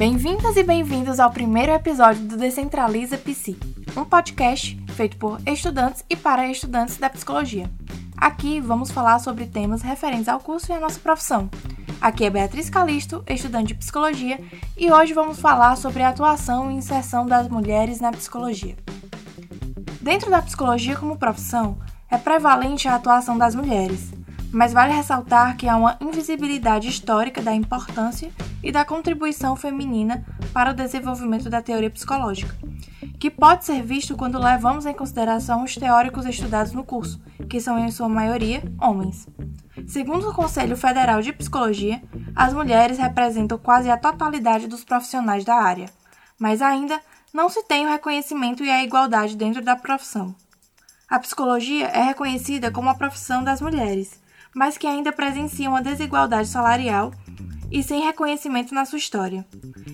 Bem-vindas 0.00 0.56
e 0.56 0.62
bem-vindos 0.62 1.20
ao 1.20 1.30
primeiro 1.30 1.72
episódio 1.72 2.22
do 2.22 2.38
Decentraliza 2.38 3.18
Psi, 3.18 3.54
um 3.94 4.02
podcast 4.02 4.82
feito 4.94 5.18
por 5.18 5.38
estudantes 5.46 6.02
e 6.08 6.16
para 6.16 6.48
estudantes 6.48 6.96
da 6.96 7.10
psicologia. 7.10 7.70
Aqui 8.16 8.62
vamos 8.62 8.90
falar 8.90 9.18
sobre 9.18 9.44
temas 9.44 9.82
referentes 9.82 10.26
ao 10.26 10.40
curso 10.40 10.72
e 10.72 10.74
à 10.74 10.80
nossa 10.80 10.98
profissão. 10.98 11.50
Aqui 12.00 12.24
é 12.24 12.30
Beatriz 12.30 12.70
Calisto, 12.70 13.22
estudante 13.28 13.74
de 13.74 13.74
psicologia, 13.74 14.40
e 14.74 14.90
hoje 14.90 15.12
vamos 15.12 15.38
falar 15.38 15.76
sobre 15.76 16.02
a 16.02 16.08
atuação 16.08 16.70
e 16.70 16.76
inserção 16.76 17.26
das 17.26 17.46
mulheres 17.46 18.00
na 18.00 18.10
psicologia. 18.10 18.78
Dentro 20.00 20.30
da 20.30 20.40
psicologia 20.40 20.96
como 20.96 21.18
profissão, 21.18 21.76
é 22.10 22.16
prevalente 22.16 22.88
a 22.88 22.94
atuação 22.94 23.36
das 23.36 23.54
mulheres, 23.54 24.10
mas 24.52 24.72
vale 24.72 24.92
ressaltar 24.92 25.56
que 25.56 25.68
há 25.68 25.76
uma 25.76 25.96
invisibilidade 26.00 26.88
histórica 26.88 27.40
da 27.40 27.54
importância 27.54 28.30
e 28.62 28.72
da 28.72 28.84
contribuição 28.84 29.54
feminina 29.56 30.24
para 30.52 30.70
o 30.70 30.74
desenvolvimento 30.74 31.48
da 31.48 31.62
teoria 31.62 31.90
psicológica, 31.90 32.56
que 33.18 33.30
pode 33.30 33.64
ser 33.64 33.82
visto 33.82 34.16
quando 34.16 34.38
levamos 34.38 34.86
em 34.86 34.94
consideração 34.94 35.62
os 35.64 35.74
teóricos 35.74 36.26
estudados 36.26 36.72
no 36.72 36.84
curso, 36.84 37.20
que 37.48 37.60
são 37.60 37.78
em 37.78 37.90
sua 37.90 38.08
maioria 38.08 38.62
homens. 38.80 39.26
Segundo 39.86 40.28
o 40.28 40.34
Conselho 40.34 40.76
Federal 40.76 41.22
de 41.22 41.32
Psicologia, 41.32 42.02
as 42.34 42.52
mulheres 42.52 42.98
representam 42.98 43.58
quase 43.58 43.90
a 43.90 43.96
totalidade 43.96 44.66
dos 44.66 44.84
profissionais 44.84 45.44
da 45.44 45.54
área, 45.54 45.88
mas 46.38 46.60
ainda 46.60 47.00
não 47.32 47.48
se 47.48 47.62
tem 47.64 47.86
o 47.86 47.90
reconhecimento 47.90 48.64
e 48.64 48.70
a 48.70 48.82
igualdade 48.82 49.36
dentro 49.36 49.62
da 49.62 49.76
profissão. 49.76 50.34
A 51.08 51.18
psicologia 51.18 51.86
é 51.88 52.02
reconhecida 52.02 52.70
como 52.70 52.88
a 52.88 52.94
profissão 52.94 53.42
das 53.42 53.60
mulheres, 53.60 54.20
mas 54.54 54.76
que 54.76 54.86
ainda 54.86 55.12
presencia 55.12 55.68
uma 55.68 55.82
desigualdade 55.82 56.48
salarial 56.48 57.12
e 57.70 57.82
sem 57.82 58.02
reconhecimento 58.02 58.74
na 58.74 58.84
sua 58.84 58.98
história. 58.98 59.46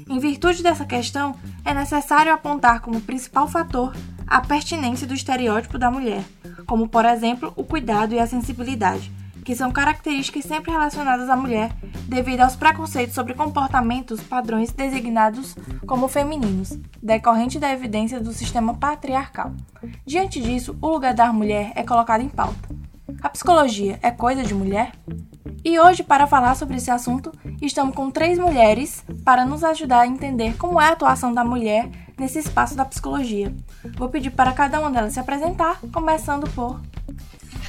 Em 0.08 0.18
virtude 0.18 0.62
dessa 0.62 0.84
questão, 0.84 1.34
é 1.64 1.74
necessário 1.74 2.32
apontar 2.32 2.80
como 2.80 3.00
principal 3.00 3.46
fator 3.46 3.94
a 4.26 4.40
pertinência 4.40 5.06
do 5.06 5.14
estereótipo 5.14 5.78
da 5.78 5.90
mulher, 5.90 6.24
como 6.66 6.88
por 6.88 7.04
exemplo 7.04 7.52
o 7.54 7.64
cuidado 7.64 8.14
e 8.14 8.18
a 8.18 8.26
sensibilidade, 8.26 9.12
que 9.44 9.54
são 9.54 9.70
características 9.70 10.44
sempre 10.44 10.72
relacionadas 10.72 11.28
à 11.28 11.36
mulher 11.36 11.70
devido 12.08 12.40
aos 12.40 12.56
preconceitos 12.56 13.14
sobre 13.14 13.34
comportamentos 13.34 14.20
padrões 14.20 14.72
designados 14.72 15.54
como 15.86 16.08
femininos, 16.08 16.78
decorrente 17.02 17.58
da 17.58 17.72
evidência 17.72 18.20
do 18.20 18.32
sistema 18.32 18.74
patriarcal. 18.74 19.52
Diante 20.04 20.40
disso, 20.40 20.76
o 20.80 20.88
lugar 20.88 21.14
da 21.14 21.32
mulher 21.32 21.72
é 21.74 21.82
colocado 21.82 22.22
em 22.22 22.28
pauta. 22.28 22.68
A 23.22 23.28
psicologia 23.28 23.98
é 24.02 24.10
coisa 24.10 24.42
de 24.42 24.52
mulher? 24.52 24.92
E 25.64 25.78
hoje, 25.78 26.02
para 26.02 26.26
falar 26.26 26.54
sobre 26.56 26.76
esse 26.76 26.90
assunto, 26.90 27.30
estamos 27.62 27.94
com 27.94 28.10
três 28.10 28.38
mulheres 28.38 29.04
para 29.24 29.44
nos 29.44 29.62
ajudar 29.62 30.00
a 30.00 30.06
entender 30.06 30.56
como 30.56 30.80
é 30.80 30.88
a 30.88 30.92
atuação 30.92 31.32
da 31.32 31.44
mulher 31.44 31.88
nesse 32.18 32.38
espaço 32.38 32.76
da 32.76 32.84
psicologia. 32.84 33.54
Vou 33.96 34.08
pedir 34.08 34.30
para 34.30 34.52
cada 34.52 34.80
uma 34.80 34.90
delas 34.90 35.12
se 35.12 35.20
apresentar, 35.20 35.80
começando 35.92 36.48
por. 36.50 36.80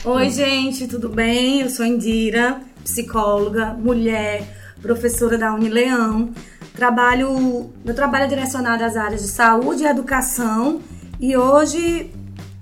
Oi, 0.04 0.30
gente, 0.30 0.88
tudo 0.88 1.10
bem? 1.10 1.62
Eu 1.62 1.70
sou 1.70 1.86
Indira, 1.86 2.62
psicóloga, 2.84 3.74
mulher, 3.74 4.44
professora 4.82 5.38
da 5.38 5.54
Unileão. 5.54 6.32
Trabalho, 6.74 7.72
meu 7.84 7.96
trabalho 7.96 8.26
é 8.26 8.28
direcionado 8.28 8.84
às 8.84 8.96
áreas 8.96 9.22
de 9.22 9.28
saúde 9.28 9.84
e 9.84 9.88
educação 9.88 10.82
e 11.20 11.36
hoje, 11.36 12.12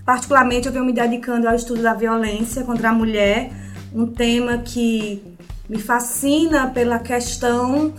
particularmente, 0.06 0.68
eu 0.68 0.74
venho 0.74 0.86
me 0.86 0.94
dedicando 0.94 1.48
ao 1.48 1.56
estudo 1.56 1.82
da 1.82 1.94
violência 1.94 2.64
contra 2.64 2.90
a 2.90 2.94
mulher 2.94 3.52
um 3.94 4.06
tema 4.06 4.60
que 4.60 5.24
me 5.68 5.80
fascina 5.80 6.70
pela 6.70 7.00
questão 7.00 7.94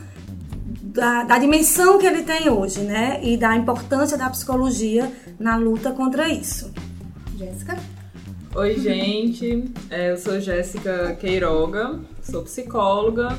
da, 0.82 1.24
da, 1.24 1.38
dimensão 1.38 1.98
que 1.98 2.06
ele 2.06 2.22
tem 2.22 2.48
hoje, 2.48 2.80
né? 2.80 3.20
E 3.22 3.36
da 3.36 3.56
importância 3.56 4.16
da 4.16 4.30
psicologia 4.30 5.10
na 5.38 5.56
luta 5.56 5.90
contra 5.90 6.28
isso. 6.28 6.72
Jéssica? 7.36 7.76
Oi, 8.54 8.78
gente. 8.78 9.64
É, 9.90 10.12
eu 10.12 10.16
sou 10.16 10.40
Jéssica 10.40 11.14
Queiroga, 11.20 12.00
sou 12.22 12.42
psicóloga. 12.42 13.36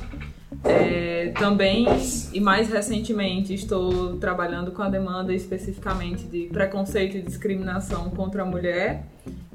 É, 0.68 1.34
também 1.40 1.88
e 2.34 2.40
mais 2.40 2.70
recentemente 2.70 3.54
estou 3.54 4.18
trabalhando 4.18 4.72
com 4.72 4.82
a 4.82 4.90
demanda 4.90 5.34
especificamente 5.34 6.24
de 6.24 6.48
preconceito 6.48 7.18
e 7.18 7.22
discriminação 7.22 8.10
contra 8.10 8.44
a 8.44 8.46
mulher 8.46 9.06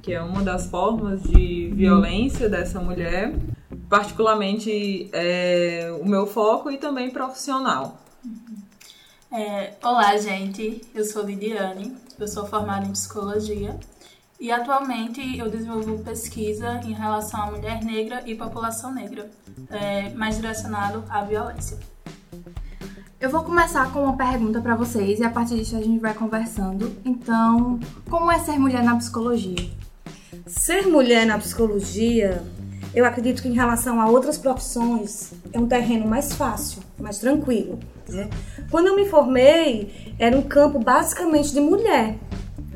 que 0.03 0.13
é 0.13 0.21
uma 0.21 0.43
das 0.43 0.67
formas 0.67 1.23
de 1.23 1.71
violência 1.73 2.49
dessa 2.49 2.81
mulher, 2.81 3.33
particularmente 3.89 5.09
é, 5.13 5.97
o 6.01 6.05
meu 6.05 6.27
foco 6.27 6.71
e 6.71 6.77
também 6.77 7.11
profissional. 7.11 7.99
É, 9.31 9.75
olá, 9.83 10.17
gente. 10.19 10.83
Eu 10.93 11.05
sou 11.05 11.23
Lidiane, 11.25 11.97
eu 12.19 12.27
sou 12.27 12.45
formada 12.45 12.85
em 12.85 12.91
psicologia 12.91 13.79
e 14.43 14.51
atualmente 14.51 15.39
eu 15.39 15.49
desenvolvo 15.49 16.03
pesquisa 16.03 16.81
em 16.85 16.93
relação 16.93 17.43
à 17.43 17.47
mulher 17.47 17.85
negra 17.85 18.25
e 18.27 18.35
população 18.35 18.93
negra, 18.93 19.31
é, 19.71 20.11
mais 20.15 20.35
direcionado 20.35 21.05
à 21.09 21.23
violência. 21.23 21.79
Eu 23.21 23.31
vou 23.31 23.45
começar 23.45 23.93
com 23.93 24.03
uma 24.03 24.17
pergunta 24.17 24.61
para 24.61 24.75
vocês 24.75 25.21
e 25.21 25.25
a 25.25 25.31
partir 25.31 25.55
disso 25.55 25.77
a 25.77 25.81
gente 25.81 26.01
vai 26.01 26.13
conversando. 26.13 26.93
Então, 27.05 27.79
como 28.11 28.33
é 28.33 28.41
ser 28.41 28.59
mulher 28.59 28.83
na 28.83 28.97
psicologia? 28.97 29.71
Ser 30.49 30.89
mulher 30.89 31.25
na 31.25 31.39
psicologia, 31.39 32.43
eu 32.93 33.05
acredito 33.05 33.43
que 33.43 33.49
em 33.49 33.55
relação 33.55 34.01
a 34.01 34.11
outras 34.11 34.39
profissões, 34.39 35.35
é 35.53 35.61
um 35.61 35.69
terreno 35.69 36.09
mais 36.09 36.33
fácil, 36.33 36.83
mais 36.99 37.19
tranquilo. 37.19 37.79
Né? 38.09 38.29
Quando 38.73 38.89
eu 38.89 38.97
me 38.97 39.09
formei, 39.09 40.13
era 40.19 40.37
um 40.37 40.43
campo 40.43 40.81
basicamente 40.81 41.53
de 41.53 41.61
mulher. 41.61 42.19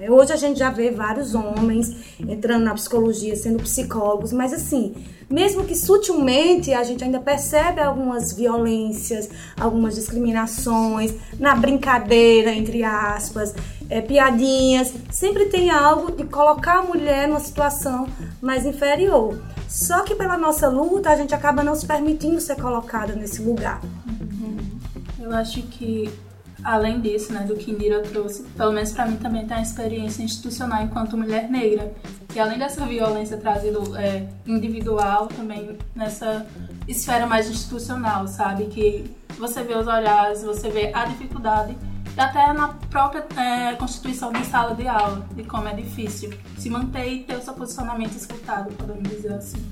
Hoje 0.09 0.33
a 0.33 0.37
gente 0.37 0.59
já 0.59 0.71
vê 0.71 0.91
vários 0.91 1.35
homens 1.35 1.97
entrando 2.21 2.65
na 2.65 2.75
psicologia, 2.75 3.35
sendo 3.35 3.63
psicólogos, 3.63 4.31
mas 4.31 4.53
assim, 4.53 4.95
mesmo 5.29 5.65
que 5.65 5.75
sutilmente 5.75 6.73
a 6.75 6.85
gente 6.85 7.03
ainda 7.03 7.19
percebe 7.19 7.81
algumas 7.81 8.33
violências, 8.33 9.29
algumas 9.59 9.95
discriminações, 9.95 11.15
na 11.39 11.55
brincadeira, 11.55 12.53
entre 12.53 12.85
aspas, 12.85 13.55
é, 13.89 14.03
piadinhas, 14.03 14.93
sempre 15.11 15.47
tem 15.47 15.71
algo 15.71 16.13
de 16.13 16.25
colocar 16.25 16.81
a 16.81 16.83
mulher 16.83 17.27
numa 17.27 17.41
situação 17.41 18.07
mais 18.41 18.67
inferior. 18.67 19.41
Só 19.69 20.03
que 20.03 20.15
pela 20.15 20.37
nossa 20.37 20.69
luta 20.69 21.11
a 21.11 21.17
gente 21.17 21.35
acaba 21.35 21.65
não 21.65 21.75
se 21.75 21.87
permitindo 21.87 22.41
ser 22.41 22.57
colocada 22.57 23.15
nesse 23.15 23.43
lugar. 23.43 23.81
Uhum. 24.07 24.59
Eu 25.19 25.33
acho 25.33 25.63
que 25.63 26.09
além 26.67 27.01
disso, 27.01 27.33
né, 27.33 27.45
do 27.45 27.55
que 27.55 27.71
Indira 27.71 28.03
trouxe, 28.03 28.43
pelo 28.43 28.73
menos 28.73 28.91
para 28.91 29.07
mim 29.07 29.17
também 29.19 29.47
tem 29.47 29.57
a 29.57 29.63
experiência 29.63 30.21
institucional 30.25 30.83
enquanto 30.83 31.17
mulher 31.17 31.49
negra, 31.49 31.93
que 32.29 32.41
além 32.41 32.59
dessa 32.59 32.85
violência 32.85 33.37
trazida 33.37 33.79
é, 33.97 34.27
individual, 34.45 35.29
também 35.29 35.79
nessa 35.95 36.45
esfera 36.89 37.25
mais 37.25 37.49
institucional, 37.49 38.27
sabe, 38.27 38.65
que 38.65 39.09
você 39.39 39.63
vê 39.63 39.75
os 39.75 39.87
olhares, 39.87 40.43
você 40.43 40.69
vê 40.69 40.91
a 40.93 41.05
dificuldade 41.05 41.77
até 42.17 42.53
na 42.53 42.69
própria 42.69 43.25
é, 43.37 43.77
constituição 43.77 44.33
de 44.33 44.45
sala 44.47 44.75
de 44.75 44.89
aula, 44.89 45.25
de 45.37 45.45
como 45.45 45.69
é 45.69 45.73
difícil 45.73 46.33
se 46.59 46.69
manter 46.69 47.07
e 47.07 47.23
ter 47.23 47.37
o 47.37 47.43
seu 47.43 47.55
posicionamento 47.55 48.17
escutado, 48.17 48.73
podemos 48.73 49.09
dizer 49.09 49.35
assim. 49.35 49.65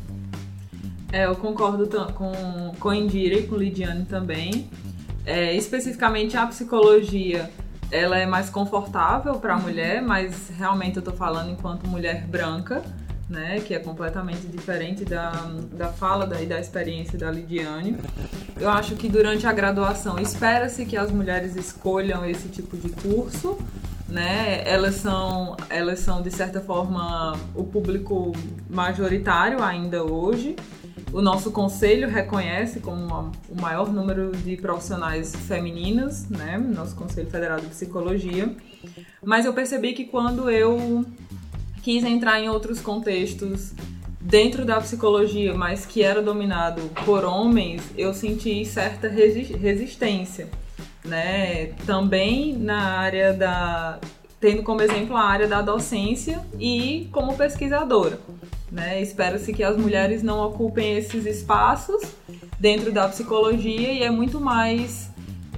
É, 1.10 1.26
eu 1.26 1.34
concordo 1.34 1.88
com, 2.12 2.72
com 2.78 2.94
Indira 2.94 3.36
e 3.36 3.46
com 3.48 3.56
Lidiane 3.56 4.04
também. 4.04 4.70
É, 5.26 5.54
especificamente 5.54 6.36
a 6.36 6.46
psicologia, 6.46 7.50
ela 7.90 8.18
é 8.18 8.26
mais 8.26 8.50
confortável 8.50 9.34
para 9.36 9.54
a 9.54 9.58
mulher, 9.58 10.02
mas 10.02 10.50
realmente 10.50 10.96
eu 10.96 11.00
estou 11.00 11.14
falando 11.14 11.50
enquanto 11.50 11.86
mulher 11.86 12.26
branca, 12.26 12.82
né, 13.28 13.60
que 13.60 13.72
é 13.72 13.78
completamente 13.78 14.46
diferente 14.46 15.04
da, 15.04 15.30
da 15.72 15.88
fala 15.88 16.26
da, 16.26 16.42
e 16.42 16.46
da 16.46 16.60
experiência 16.60 17.18
da 17.18 17.30
Lidiane. 17.30 17.96
Eu 18.60 18.68
acho 18.68 18.96
que 18.96 19.08
durante 19.08 19.46
a 19.46 19.52
graduação 19.52 20.18
espera-se 20.18 20.84
que 20.84 20.96
as 20.96 21.10
mulheres 21.10 21.56
escolham 21.56 22.24
esse 22.24 22.48
tipo 22.48 22.76
de 22.76 22.90
curso, 22.90 23.58
né? 24.08 24.62
Elas 24.66 24.96
são, 24.96 25.56
elas 25.70 26.00
são 26.00 26.22
de 26.22 26.30
certa 26.30 26.60
forma 26.60 27.36
o 27.54 27.64
público 27.64 28.32
majoritário 28.68 29.62
ainda 29.62 30.04
hoje. 30.04 30.54
O 31.12 31.20
nosso 31.20 31.50
conselho 31.50 32.08
reconhece 32.08 32.80
como 32.80 33.04
uma, 33.04 33.32
o 33.48 33.60
maior 33.60 33.92
número 33.92 34.32
de 34.32 34.56
profissionais 34.56 35.34
femininos, 35.34 36.28
né? 36.28 36.58
Nosso 36.58 36.94
Conselho 36.96 37.30
Federal 37.30 37.60
de 37.60 37.66
Psicologia. 37.66 38.54
Mas 39.22 39.46
eu 39.46 39.52
percebi 39.52 39.92
que 39.92 40.04
quando 40.04 40.50
eu 40.50 41.04
quis 41.82 42.02
entrar 42.04 42.40
em 42.40 42.48
outros 42.48 42.80
contextos 42.80 43.72
dentro 44.20 44.64
da 44.64 44.80
psicologia, 44.80 45.54
mas 45.54 45.84
que 45.84 46.02
era 46.02 46.22
dominado 46.22 46.80
por 47.04 47.24
homens, 47.24 47.82
eu 47.96 48.14
senti 48.14 48.64
certa 48.64 49.06
resistência, 49.08 50.48
né? 51.04 51.66
Também 51.86 52.56
na 52.56 52.98
área 52.98 53.32
da 53.32 54.00
tendo 54.40 54.62
como 54.62 54.82
exemplo 54.82 55.16
a 55.16 55.22
área 55.22 55.48
da 55.48 55.62
docência 55.62 56.44
e 56.60 57.08
como 57.10 57.34
pesquisadora. 57.34 58.18
Né? 58.74 59.00
Espera-se 59.00 59.52
que 59.52 59.62
as 59.62 59.76
mulheres 59.76 60.20
não 60.20 60.40
ocupem 60.40 60.96
esses 60.96 61.24
espaços 61.26 62.02
dentro 62.58 62.90
da 62.90 63.08
psicologia 63.08 63.92
e 63.92 64.02
é 64.02 64.10
muito 64.10 64.40
mais 64.40 65.12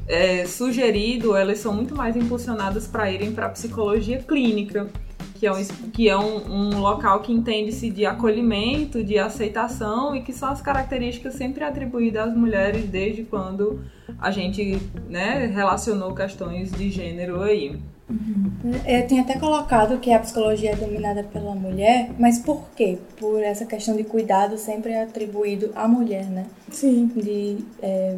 é, 0.07 0.45
sugerido, 0.45 1.35
elas 1.35 1.59
são 1.59 1.73
muito 1.73 1.97
mais 1.97 2.15
impulsionadas 2.15 2.87
para 2.87 3.11
irem 3.11 3.33
para 3.33 3.47
a 3.47 3.49
psicologia 3.49 4.19
clínica, 4.19 4.91
que 5.35 5.47
é, 5.47 5.53
um, 5.53 5.65
que 5.95 6.09
é 6.11 6.19
um, 6.19 6.75
um 6.75 6.79
local 6.79 7.21
que 7.21 7.33
entende-se 7.33 7.89
de 7.89 8.05
acolhimento, 8.05 9.03
de 9.03 9.19
aceitação 9.19 10.15
e 10.15 10.21
que 10.21 10.35
são 10.35 10.51
as 10.51 10.61
características 10.61 11.37
sempre 11.37 11.65
atribuídas 11.65 12.29
às 12.29 12.37
mulheres 12.37 12.85
desde 12.85 13.23
quando 13.23 13.83
a 14.19 14.31
gente 14.31 14.79
né, 15.09 15.47
relacionou 15.47 16.15
questões 16.15 16.71
de 16.71 16.91
gênero 16.91 17.41
aí. 17.41 17.81
Uhum. 18.09 18.53
Eu 18.87 19.07
tinha 19.07 19.23
até 19.23 19.37
colocado 19.39 19.99
que 19.99 20.13
a 20.13 20.21
psicologia 20.21 20.73
é 20.73 20.77
dominada 20.77 21.25
pela 21.25 21.55
mulher, 21.55 22.11
mas 22.19 22.39
por 22.39 22.69
quê? 22.77 22.99
Por 23.19 23.43
essa 23.43 23.67
questão 23.67 23.97
de 23.97 24.05
cuidado 24.05 24.57
sempre 24.57 24.93
é 24.93 25.03
atribuído 25.03 25.73
à 25.75 25.89
mulher, 25.89 26.25
né? 26.27 26.47
Sim. 26.71 27.07
De 27.17 27.59
é, 27.83 28.17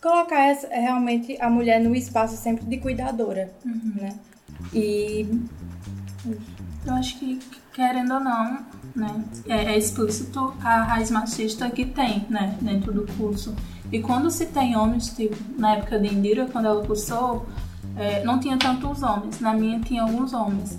colocar 0.00 0.48
essa, 0.48 0.68
realmente 0.68 1.36
a 1.40 1.50
mulher 1.50 1.80
no 1.80 1.94
espaço 1.94 2.36
sempre 2.36 2.64
de 2.66 2.78
cuidadora, 2.78 3.50
uhum. 3.64 3.94
né? 3.96 4.08
E 4.72 5.26
eu 6.86 6.94
acho 6.94 7.18
que, 7.18 7.40
querendo 7.72 8.14
ou 8.14 8.20
não, 8.20 8.64
né, 8.94 9.24
é, 9.48 9.72
é 9.72 9.78
explícito 9.78 10.54
a 10.62 10.82
raiz 10.82 11.10
machista 11.10 11.68
que 11.70 11.84
tem, 11.84 12.26
né, 12.30 12.56
dentro 12.60 12.92
do 12.92 13.06
curso. 13.14 13.54
E 13.90 14.00
quando 14.00 14.30
se 14.30 14.46
tem 14.46 14.76
homens, 14.76 15.08
tipo, 15.10 15.36
na 15.58 15.76
época 15.76 15.98
de 15.98 16.12
Indira, 16.12 16.46
quando 16.46 16.66
ela 16.66 16.84
cursou, 16.84 17.46
é, 17.96 18.24
não 18.24 18.38
tinha 18.38 18.58
tantos 18.58 19.02
homens, 19.02 19.40
na 19.40 19.52
minha 19.52 19.80
tinha 19.80 20.02
alguns 20.02 20.32
homens. 20.32 20.78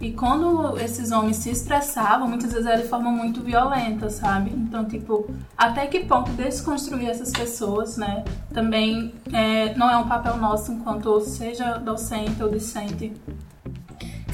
E 0.00 0.10
quando 0.12 0.76
esses 0.78 1.12
homens 1.12 1.36
se 1.36 1.50
expressavam, 1.50 2.26
muitas 2.26 2.52
vezes 2.52 2.66
era 2.66 2.82
de 2.82 2.88
forma 2.88 3.10
muito 3.10 3.40
violenta, 3.40 4.10
sabe? 4.10 4.50
Então, 4.50 4.84
tipo, 4.84 5.30
até 5.56 5.86
que 5.86 6.00
ponto 6.00 6.30
desconstruir 6.32 7.08
essas 7.08 7.30
pessoas, 7.30 7.96
né? 7.96 8.24
Também 8.52 9.14
é, 9.32 9.74
não 9.76 9.88
é 9.88 9.96
um 9.96 10.08
papel 10.08 10.36
nosso 10.38 10.72
enquanto 10.72 11.20
seja 11.20 11.78
docente 11.78 12.42
ou 12.42 12.48
discente. 12.48 13.12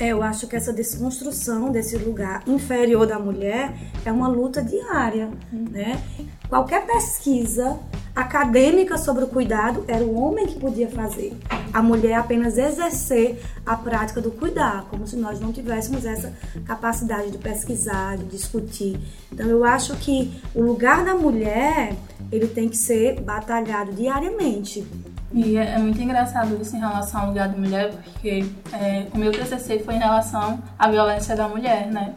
É, 0.01 0.09
eu 0.09 0.23
acho 0.23 0.47
que 0.47 0.57
essa 0.57 0.73
desconstrução 0.73 1.71
desse 1.71 1.99
lugar 1.99 2.43
inferior 2.47 3.07
da 3.07 3.19
mulher 3.19 3.75
é 4.05 4.13
uma 4.13 4.29
luta 4.29 4.63
diária, 4.63 5.29
né? 5.53 6.01
Qualquer 6.49 6.87
pesquisa 6.87 7.79
acadêmica 8.19 8.99
sobre 8.99 9.23
o 9.23 9.29
cuidado 9.29 9.85
era 9.87 10.05
o 10.05 10.21
homem 10.21 10.47
que 10.47 10.59
podia 10.59 10.89
fazer. 10.89 11.37
A 11.73 11.81
mulher 11.81 12.15
apenas 12.15 12.59
exercer 12.59 13.41
a 13.65 13.77
prática 13.77 14.21
do 14.21 14.33
cuidar, 14.33 14.87
como 14.91 15.07
se 15.07 15.17
nós 15.17 15.39
não 15.39 15.53
tivéssemos 15.53 16.05
essa 16.05 16.33
capacidade 16.67 17.31
de 17.31 17.39
pesquisar, 17.39 18.17
de 18.17 18.25
discutir. 18.25 18.99
Então 19.33 19.47
eu 19.47 19.65
acho 19.65 19.95
que 19.97 20.33
o 20.53 20.61
lugar 20.61 21.05
da 21.05 21.15
mulher, 21.15 21.95
ele 22.33 22.49
tem 22.49 22.69
que 22.69 22.77
ser 22.77 23.21
batalhado 23.21 23.93
diariamente. 23.93 24.85
E 25.33 25.57
é, 25.57 25.75
é 25.75 25.79
muito 25.79 26.01
engraçado 26.01 26.61
isso 26.61 26.75
em 26.75 26.81
relação 26.81 27.21
ao 27.21 27.29
lugar 27.29 27.49
da 27.49 27.57
mulher, 27.57 27.93
porque 28.03 28.45
é, 28.73 29.07
o 29.15 29.19
meu 29.19 29.31
TCC 29.31 29.79
foi 29.81 29.95
em 29.95 29.99
relação 29.99 30.61
à 30.77 30.91
violência 30.91 31.37
da 31.37 31.47
mulher, 31.47 31.87
né? 31.87 32.15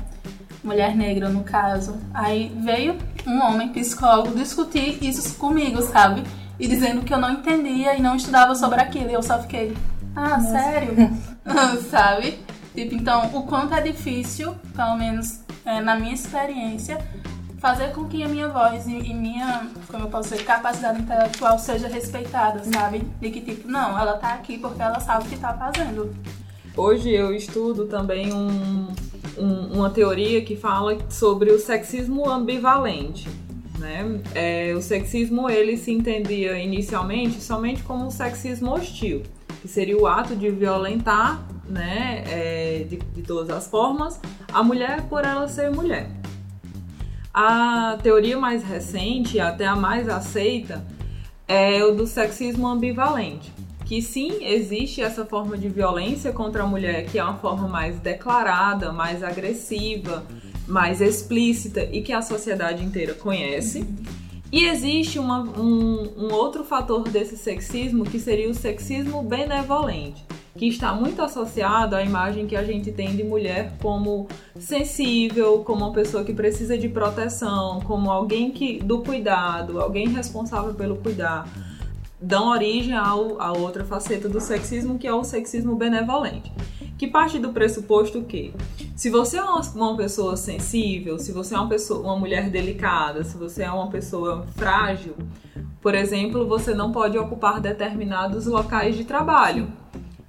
Mulher 0.63 0.95
negra, 0.95 1.29
no 1.29 1.43
caso. 1.43 1.97
Aí 2.13 2.51
veio 2.59 2.97
um 3.25 3.41
homem 3.41 3.69
psicólogo 3.69 4.35
discutir 4.35 5.03
isso 5.03 5.35
comigo, 5.35 5.81
sabe? 5.81 6.23
E 6.59 6.67
dizendo 6.67 7.01
que 7.01 7.13
eu 7.13 7.17
não 7.17 7.31
entendia 7.31 7.95
e 7.95 8.01
não 8.01 8.15
estudava 8.15 8.53
sobre 8.55 8.79
aquilo. 8.79 9.09
E 9.09 9.13
eu 9.13 9.23
só 9.23 9.39
fiquei, 9.41 9.75
ah, 10.15 10.37
Nossa. 10.37 10.49
sério? 10.49 10.93
sabe? 11.89 12.39
Tipo, 12.75 12.95
então, 12.95 13.29
o 13.33 13.43
quanto 13.43 13.73
é 13.73 13.81
difícil, 13.81 14.55
pelo 14.75 14.95
menos 14.95 15.41
é, 15.65 15.81
na 15.81 15.95
minha 15.95 16.13
experiência, 16.13 16.97
fazer 17.57 17.91
com 17.91 18.05
que 18.05 18.23
a 18.23 18.27
minha 18.27 18.47
voz 18.47 18.87
e, 18.87 18.97
e, 18.97 19.13
minha, 19.13 19.67
como 19.87 20.05
eu 20.05 20.09
posso 20.09 20.29
dizer, 20.29 20.43
capacidade 20.43 21.01
intelectual 21.01 21.59
seja 21.59 21.87
respeitada, 21.87 22.63
sabe? 22.63 22.99
De 23.19 23.29
que 23.29 23.41
tipo, 23.41 23.67
não, 23.67 23.97
ela 23.97 24.13
tá 24.13 24.33
aqui 24.33 24.57
porque 24.57 24.81
ela 24.81 24.99
sabe 24.99 25.25
o 25.25 25.29
que 25.29 25.37
tá 25.37 25.53
fazendo. 25.53 26.15
Hoje 26.75 27.09
eu 27.11 27.35
estudo 27.35 27.85
também 27.85 28.33
um, 28.33 28.87
um, 29.38 29.78
uma 29.78 29.89
teoria 29.89 30.42
que 30.42 30.56
fala 30.56 30.98
sobre 31.10 31.51
o 31.51 31.60
sexismo 31.60 32.30
ambivalente. 32.30 33.28
Né? 33.80 34.22
É, 34.36 34.74
o 34.75 34.81
sexismo 34.81 35.50
ele 35.50 35.75
se 35.75 35.92
entendia 35.92 36.57
inicialmente 36.60 37.42
somente 37.42 37.81
como 37.83 38.06
um 38.06 38.12
sexismo 38.12 38.72
hostil, 38.72 39.24
que 39.62 39.68
seria 39.68 39.98
o 39.98 40.06
ato 40.06 40.36
de 40.36 40.50
violentar, 40.51 41.44
né, 41.68 42.24
é, 42.28 42.86
de, 42.88 42.98
de 42.98 43.22
todas 43.22 43.50
as 43.50 43.68
formas, 43.68 44.19
a 44.51 44.63
mulher 44.63 45.04
por 45.04 45.24
ela 45.24 45.48
ser 45.48 45.72
mulher. 45.72 46.10
A 47.33 47.98
teoria 48.04 48.38
mais 48.38 48.62
recente, 48.63 49.39
até 49.39 49.66
a 49.66 49.75
mais 49.75 50.10
aceita, 50.10 50.86
é 51.48 51.83
o 51.83 51.95
do 51.95 52.06
sexismo 52.06 52.68
ambivalente, 52.68 53.51
que 53.91 54.01
sim 54.01 54.45
existe 54.45 55.01
essa 55.01 55.25
forma 55.25 55.57
de 55.57 55.67
violência 55.67 56.31
contra 56.31 56.63
a 56.63 56.65
mulher, 56.65 57.07
que 57.07 57.19
é 57.19 57.23
uma 57.25 57.33
forma 57.33 57.67
mais 57.67 57.99
declarada, 57.99 58.93
mais 58.93 59.21
agressiva, 59.21 60.23
mais 60.65 61.01
explícita 61.01 61.83
e 61.91 62.01
que 62.01 62.13
a 62.13 62.21
sociedade 62.21 62.85
inteira 62.85 63.13
conhece. 63.13 63.85
E 64.49 64.63
existe 64.63 65.19
uma, 65.19 65.41
um, 65.41 66.09
um 66.17 66.33
outro 66.33 66.63
fator 66.63 67.03
desse 67.09 67.35
sexismo 67.35 68.05
que 68.05 68.17
seria 68.17 68.49
o 68.49 68.53
sexismo 68.53 69.21
benevolente 69.23 70.23
que 70.57 70.67
está 70.67 70.94
muito 70.94 71.21
associado 71.21 71.95
à 71.95 72.03
imagem 72.03 72.45
que 72.45 72.55
a 72.55 72.63
gente 72.63 72.91
tem 72.91 73.15
de 73.15 73.23
mulher 73.23 73.73
como 73.81 74.27
sensível, 74.59 75.63
como 75.65 75.85
uma 75.85 75.94
pessoa 75.94 76.23
que 76.23 76.33
precisa 76.33 76.77
de 76.77 76.89
proteção, 76.89 77.79
como 77.81 78.11
alguém 78.11 78.51
que 78.51 78.79
do 78.79 79.01
cuidado, 79.01 79.81
alguém 79.81 80.09
responsável 80.09 80.73
pelo 80.73 80.97
cuidar, 80.97 81.47
dão 82.21 82.50
origem 82.50 82.95
ao, 82.95 83.41
a 83.41 83.51
outra 83.51 83.83
faceta 83.83 84.29
do 84.29 84.39
sexismo, 84.39 85.00
que 85.00 85.07
é 85.07 85.13
o 85.13 85.23
sexismo 85.23 85.75
benevolente. 85.75 86.51
Que 86.97 87.07
parte 87.07 87.39
do 87.39 87.51
pressuposto 87.51 88.21
que, 88.23 88.53
se 88.95 89.09
você 89.09 89.38
é 89.38 89.44
uma, 89.44 89.97
pessoa 89.97 90.38
sensível, 90.38 91.18
se 91.18 91.31
você 91.31 91.56
é 91.56 91.57
uma, 91.57 91.68
pessoa, 91.68 92.01
uma 92.01 92.15
mulher 92.15 92.50
delicada, 92.50 93.23
se 93.23 93.35
você 93.35 93.63
é 93.63 93.71
uma 93.71 93.89
pessoa 93.89 94.45
frágil, 94.56 95.15
por 95.81 95.95
exemplo, 95.95 96.47
você 96.47 96.75
não 96.75 96.91
pode 96.91 97.18
ocupar 97.18 97.59
determinados 97.59 98.45
locais 98.45 98.95
de 98.95 99.03
trabalho 99.03 99.68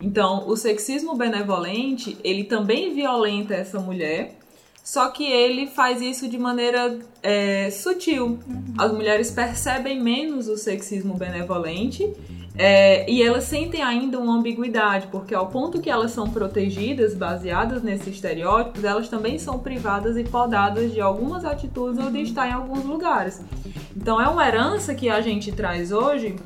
então, 0.03 0.49
o 0.49 0.57
sexismo 0.57 1.15
benevolente, 1.17 2.19
ele 2.25 2.43
também 2.43 2.93
violenta 2.93 3.55
essa 3.55 3.79
mulher, 3.79 4.37
só 4.83 5.09
que 5.11 5.25
ele 5.25 5.67
faz 5.67 6.01
isso 6.01 6.29
de 6.29 6.37
maneira 6.37 6.99
é, 7.23 7.71
sutil. 7.71 8.39
As 8.77 8.93
mulheres 8.93 9.31
percebem 9.31 10.01
menos 10.01 10.49
o 10.49 10.57
sexismo 10.57 11.15
benevolente 11.15 12.13
é, 12.59 13.11
e 13.11 13.23
elas 13.23 13.45
sentem 13.45 13.81
ainda 13.81 14.19
uma 14.19 14.35
ambiguidade, 14.35 15.07
porque 15.07 15.35
ao 15.35 15.47
ponto 15.47 15.81
que 15.81 15.89
elas 15.89 16.11
são 16.11 16.29
protegidas, 16.29 17.15
baseadas 17.15 17.83
nesses 17.83 18.09
estereótipos, 18.09 18.85
elas 18.85 19.09
também 19.09 19.39
são 19.39 19.59
privadas 19.59 20.17
e 20.19 20.25
podadas 20.25 20.93
de 20.93 21.01
algumas 21.01 21.45
atitudes 21.45 22.05
ou 22.05 22.11
de 22.11 22.21
estar 22.21 22.49
em 22.49 22.53
alguns 22.53 22.85
lugares. 22.85 23.41
Então 23.97 24.21
é 24.21 24.29
uma 24.29 24.47
herança 24.47 24.95
que 24.95 25.09
a 25.09 25.21
gente 25.21 25.53
traz 25.53 25.93
hoje 25.93 26.37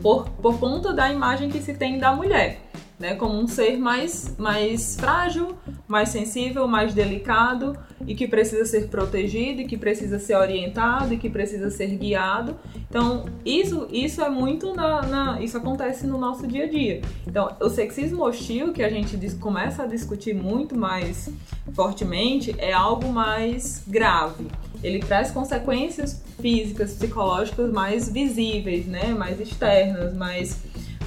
por, 0.00 0.28
por 0.28 0.60
conta 0.60 0.92
da 0.92 1.10
imagem 1.10 1.48
que 1.48 1.60
se 1.60 1.74
tem 1.74 1.98
da 1.98 2.14
mulher 2.14 2.60
né, 2.98 3.14
como 3.14 3.38
um 3.38 3.46
ser 3.46 3.76
mais, 3.76 4.34
mais 4.38 4.96
frágil, 4.96 5.56
mais 5.86 6.08
sensível, 6.08 6.66
mais 6.66 6.94
delicado 6.94 7.76
e 8.06 8.14
que 8.14 8.26
precisa 8.26 8.64
ser 8.64 8.88
protegido, 8.88 9.62
e 9.62 9.66
que 9.66 9.76
precisa 9.76 10.18
ser 10.18 10.36
orientado, 10.36 11.12
e 11.14 11.18
que 11.18 11.28
precisa 11.28 11.70
ser 11.70 11.88
guiado. 11.96 12.56
Então, 12.88 13.24
isso, 13.44 13.86
isso 13.90 14.22
é 14.22 14.30
muito 14.30 14.74
na, 14.74 15.02
na, 15.02 15.40
isso 15.40 15.56
acontece 15.56 16.06
no 16.06 16.18
nosso 16.18 16.46
dia 16.46 16.64
a 16.64 16.68
dia. 16.68 17.00
Então, 17.26 17.54
o 17.60 17.68
sexismo 17.68 18.22
hostil 18.22 18.72
que 18.72 18.82
a 18.82 18.88
gente 18.88 19.16
começa 19.36 19.82
a 19.82 19.86
discutir 19.86 20.34
muito 20.34 20.76
mais 20.76 21.30
fortemente 21.72 22.54
é 22.58 22.72
algo 22.72 23.12
mais 23.12 23.82
grave. 23.86 24.46
Ele 24.82 25.00
traz 25.00 25.30
consequências 25.30 26.22
físicas, 26.40 26.94
psicológicas 26.94 27.72
mais 27.72 28.08
visíveis, 28.08 28.86
né, 28.86 29.08
mais 29.08 29.40
externas, 29.40 30.14
mais 30.14 30.56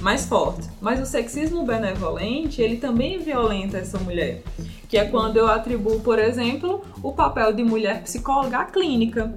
mais 0.00 0.26
forte. 0.26 0.68
Mas 0.80 1.00
o 1.00 1.06
sexismo 1.06 1.64
benevolente, 1.64 2.60
ele 2.60 2.76
também 2.76 3.18
violenta 3.18 3.78
essa 3.78 3.98
mulher, 3.98 4.42
que 4.88 4.98
é 4.98 5.04
quando 5.04 5.36
eu 5.36 5.46
atribuo, 5.46 6.00
por 6.00 6.18
exemplo, 6.18 6.82
o 7.02 7.12
papel 7.12 7.52
de 7.52 7.62
mulher 7.62 8.02
psicóloga 8.02 8.58
à 8.58 8.64
clínica. 8.64 9.32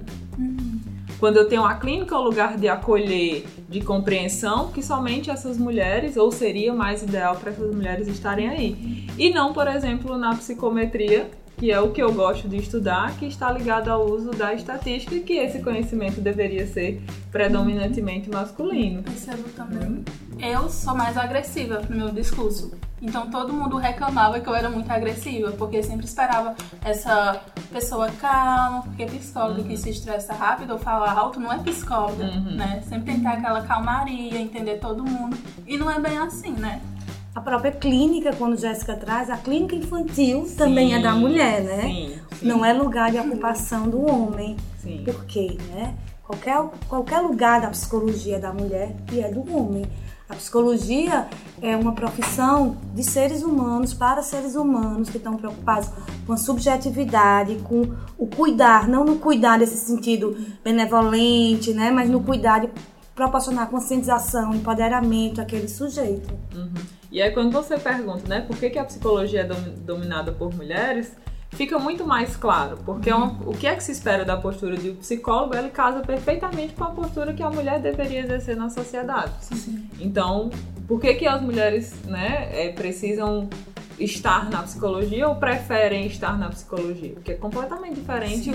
Quando 1.20 1.36
eu 1.36 1.48
tenho 1.48 1.64
a 1.64 1.74
clínica, 1.74 2.18
o 2.18 2.22
lugar 2.22 2.58
de 2.58 2.68
acolher, 2.68 3.46
de 3.68 3.80
compreensão, 3.80 4.70
que 4.72 4.82
somente 4.82 5.30
essas 5.30 5.56
mulheres, 5.56 6.16
ou 6.16 6.30
seria 6.30 6.74
mais 6.74 7.02
ideal 7.02 7.36
para 7.36 7.50
essas 7.50 7.74
mulheres 7.74 8.08
estarem 8.08 8.48
aí. 8.48 9.06
E 9.16 9.30
não, 9.30 9.52
por 9.52 9.66
exemplo, 9.68 10.18
na 10.18 10.34
psicometria, 10.34 11.30
que 11.56 11.70
é 11.70 11.80
o 11.80 11.90
que 11.90 12.02
eu 12.02 12.12
gosto 12.12 12.48
de 12.48 12.56
estudar, 12.56 13.16
que 13.16 13.26
está 13.26 13.50
ligado 13.50 13.88
ao 13.90 14.04
uso 14.06 14.30
da 14.30 14.52
estatística, 14.54 15.18
que 15.20 15.34
esse 15.34 15.60
conhecimento 15.60 16.20
deveria 16.20 16.66
ser 16.66 17.02
predominantemente 17.30 18.28
masculino. 18.30 19.02
Percebo 19.02 19.48
também. 19.50 20.04
Eu 20.38 20.68
sou 20.68 20.94
mais 20.94 21.16
agressiva 21.16 21.82
no 21.88 21.96
meu 21.96 22.10
discurso. 22.10 22.72
Então 23.00 23.30
todo 23.30 23.52
mundo 23.52 23.76
reclamava 23.76 24.40
que 24.40 24.48
eu 24.48 24.54
era 24.54 24.70
muito 24.70 24.90
agressiva, 24.90 25.52
porque 25.52 25.82
sempre 25.82 26.06
esperava 26.06 26.54
essa 26.82 27.40
pessoa 27.70 28.10
calma, 28.12 28.82
porque 28.82 29.04
psicólogo 29.04 29.60
uhum. 29.60 29.68
que 29.68 29.76
se 29.76 29.90
estressa 29.90 30.32
rápido 30.32 30.72
ou 30.72 30.78
fala 30.78 31.10
alto 31.12 31.38
não 31.38 31.52
é 31.52 31.58
psicóloga, 31.58 32.24
uhum. 32.24 32.56
né? 32.56 32.82
Sempre 32.88 33.20
ter 33.20 33.26
aquela 33.26 33.62
calmaria, 33.62 34.40
entender 34.40 34.78
todo 34.78 35.04
mundo. 35.04 35.36
E 35.66 35.76
não 35.76 35.90
é 35.90 36.00
bem 36.00 36.16
assim, 36.18 36.52
né? 36.52 36.80
A 37.34 37.40
própria 37.40 37.72
clínica, 37.72 38.32
quando 38.36 38.56
Jéssica 38.56 38.94
traz, 38.94 39.28
a 39.28 39.36
clínica 39.36 39.74
infantil 39.74 40.46
sim, 40.46 40.54
também 40.54 40.94
é 40.94 41.02
da 41.02 41.14
mulher, 41.14 41.62
né? 41.62 41.82
Sim, 41.82 42.14
sim. 42.38 42.46
Não 42.46 42.64
é 42.64 42.72
lugar 42.72 43.10
de 43.10 43.18
ocupação 43.18 43.88
do 43.88 44.06
homem. 44.08 44.56
Sim. 44.78 45.02
Por 45.04 45.24
quê, 45.24 45.58
né? 45.70 45.94
Qualquer, 46.22 46.56
qualquer 46.88 47.20
lugar 47.20 47.60
da 47.60 47.68
psicologia 47.68 48.38
da 48.38 48.52
mulher 48.52 48.94
e 49.12 49.20
é 49.20 49.28
do 49.28 49.40
homem. 49.52 49.84
A 50.26 50.34
psicologia 50.34 51.28
é 51.60 51.76
uma 51.76 51.92
profissão 51.92 52.78
de 52.94 53.04
seres 53.04 53.42
humanos 53.42 53.92
para 53.92 54.22
seres 54.22 54.54
humanos 54.54 55.10
que 55.10 55.18
estão 55.18 55.36
preocupados 55.36 55.90
com 56.26 56.32
a 56.32 56.36
subjetividade, 56.36 57.56
com 57.64 57.92
o 58.16 58.26
cuidar, 58.26 58.88
não 58.88 59.04
no 59.04 59.16
cuidar 59.16 59.58
nesse 59.58 59.76
sentido 59.76 60.34
benevolente, 60.62 61.74
né, 61.74 61.90
mas 61.90 62.08
no 62.08 62.22
cuidar 62.22 62.60
de 62.60 62.70
proporcionar 63.14 63.68
conscientização, 63.68 64.54
empoderamento 64.54 65.40
àquele 65.40 65.68
sujeito. 65.68 66.32
Uhum. 66.54 66.72
E 67.10 67.22
aí 67.22 67.30
quando 67.30 67.52
você 67.52 67.78
pergunta, 67.78 68.28
né, 68.28 68.40
por 68.40 68.56
que, 68.56 68.70
que 68.70 68.78
a 68.78 68.84
psicologia 68.84 69.42
é 69.42 69.44
dominada 69.44 70.32
por 70.32 70.52
mulheres, 70.52 71.16
fica 71.54 71.78
muito 71.78 72.04
mais 72.04 72.36
claro, 72.36 72.78
porque 72.84 73.12
uma, 73.12 73.38
o 73.46 73.56
que 73.56 73.66
é 73.66 73.74
que 73.76 73.82
se 73.84 73.92
espera 73.92 74.24
da 74.24 74.36
postura 74.36 74.76
de 74.76 74.90
um 74.90 74.96
psicólogo, 74.96 75.54
ele 75.54 75.70
casa 75.70 76.00
perfeitamente 76.00 76.74
com 76.74 76.84
a 76.84 76.90
postura 76.90 77.32
que 77.32 77.42
a 77.42 77.50
mulher 77.50 77.80
deveria 77.80 78.20
exercer 78.20 78.56
na 78.56 78.68
sociedade. 78.68 79.32
Sim. 79.40 79.88
Então, 80.00 80.50
por 80.88 81.00
que 81.00 81.14
que 81.14 81.26
as 81.26 81.40
mulheres, 81.40 81.94
né, 82.04 82.48
é, 82.52 82.72
precisam 82.72 83.48
estar 83.98 84.50
na 84.50 84.62
psicologia 84.62 85.28
ou 85.28 85.36
preferem 85.36 86.06
estar 86.06 86.38
na 86.38 86.48
psicologia? 86.48 87.12
Porque 87.12 87.32
é 87.32 87.34
completamente 87.34 87.94
diferente 87.94 88.50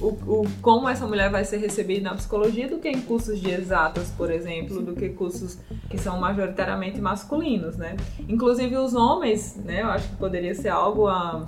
o, 0.00 0.08
o, 0.08 0.46
como 0.60 0.88
essa 0.88 1.06
mulher 1.06 1.30
vai 1.30 1.44
ser 1.44 1.58
recebida 1.58 2.10
na 2.10 2.16
psicologia 2.16 2.68
do 2.68 2.78
que 2.78 2.88
em 2.88 3.00
cursos 3.00 3.40
de 3.40 3.50
exatas, 3.50 4.10
por 4.10 4.30
exemplo, 4.30 4.82
do 4.82 4.94
que 4.94 5.08
cursos 5.10 5.58
que 5.88 5.98
são 5.98 6.20
majoritariamente 6.20 7.00
masculinos, 7.00 7.76
né? 7.76 7.96
Inclusive 8.28 8.76
os 8.76 8.94
homens, 8.94 9.56
né, 9.56 9.82
eu 9.82 9.88
acho 9.88 10.08
que 10.08 10.16
poderia 10.16 10.54
ser 10.54 10.68
algo 10.68 11.06
a 11.06 11.46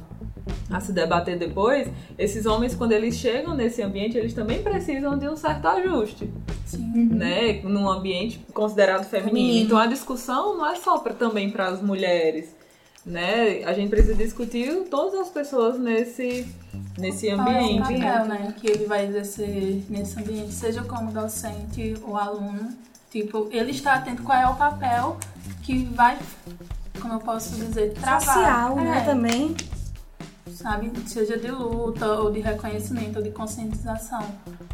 a 0.70 0.80
se 0.80 0.92
debater 0.92 1.38
depois, 1.38 1.88
esses 2.18 2.46
homens, 2.46 2.74
quando 2.74 2.92
eles 2.92 3.16
chegam 3.16 3.54
nesse 3.54 3.82
ambiente, 3.82 4.16
eles 4.16 4.34
também 4.34 4.62
precisam 4.62 5.18
de 5.18 5.28
um 5.28 5.36
certo 5.36 5.66
ajuste. 5.66 6.30
Sim. 6.64 7.06
Né? 7.06 7.60
Num 7.62 7.88
ambiente 7.88 8.40
considerado 8.52 9.04
feminino. 9.04 9.36
feminino. 9.36 9.66
Então 9.66 9.78
a 9.78 9.86
discussão 9.86 10.56
não 10.56 10.66
é 10.66 10.76
só 10.76 10.98
pra, 10.98 11.14
também 11.14 11.50
para 11.50 11.68
as 11.68 11.80
mulheres. 11.80 12.54
Né? 13.08 13.64
A 13.64 13.72
gente 13.72 13.88
precisa 13.88 14.14
discutir 14.14 14.84
todas 14.90 15.18
as 15.18 15.30
pessoas 15.30 15.78
nesse, 15.78 16.46
nesse 16.98 17.30
ambiente. 17.30 17.78
Qual 17.78 17.90
é 17.90 17.96
o 17.96 18.02
papel 18.02 18.24
né, 18.26 18.54
que 18.60 18.66
ele 18.66 18.84
vai 18.84 19.06
exercer 19.06 19.82
nesse 19.88 20.20
ambiente, 20.20 20.52
seja 20.52 20.82
como 20.82 21.10
docente 21.10 21.94
ou 22.02 22.18
aluno. 22.18 22.76
Tipo, 23.10 23.48
ele 23.50 23.70
está 23.70 23.94
atento 23.94 24.22
qual 24.22 24.38
é 24.38 24.46
o 24.46 24.54
papel 24.54 25.16
que 25.62 25.84
vai, 25.86 26.18
como 27.00 27.14
eu 27.14 27.20
posso 27.20 27.54
dizer, 27.54 27.94
travar. 27.94 28.20
Social, 28.20 28.76
né, 28.76 28.82
é. 28.82 28.84
né, 28.84 29.00
também 29.06 29.56
sabe? 30.54 30.92
Seja 31.06 31.36
de 31.36 31.50
luta 31.50 32.06
ou 32.20 32.30
de 32.30 32.40
reconhecimento 32.40 33.16
ou 33.16 33.22
de 33.22 33.30
conscientização. 33.30 34.24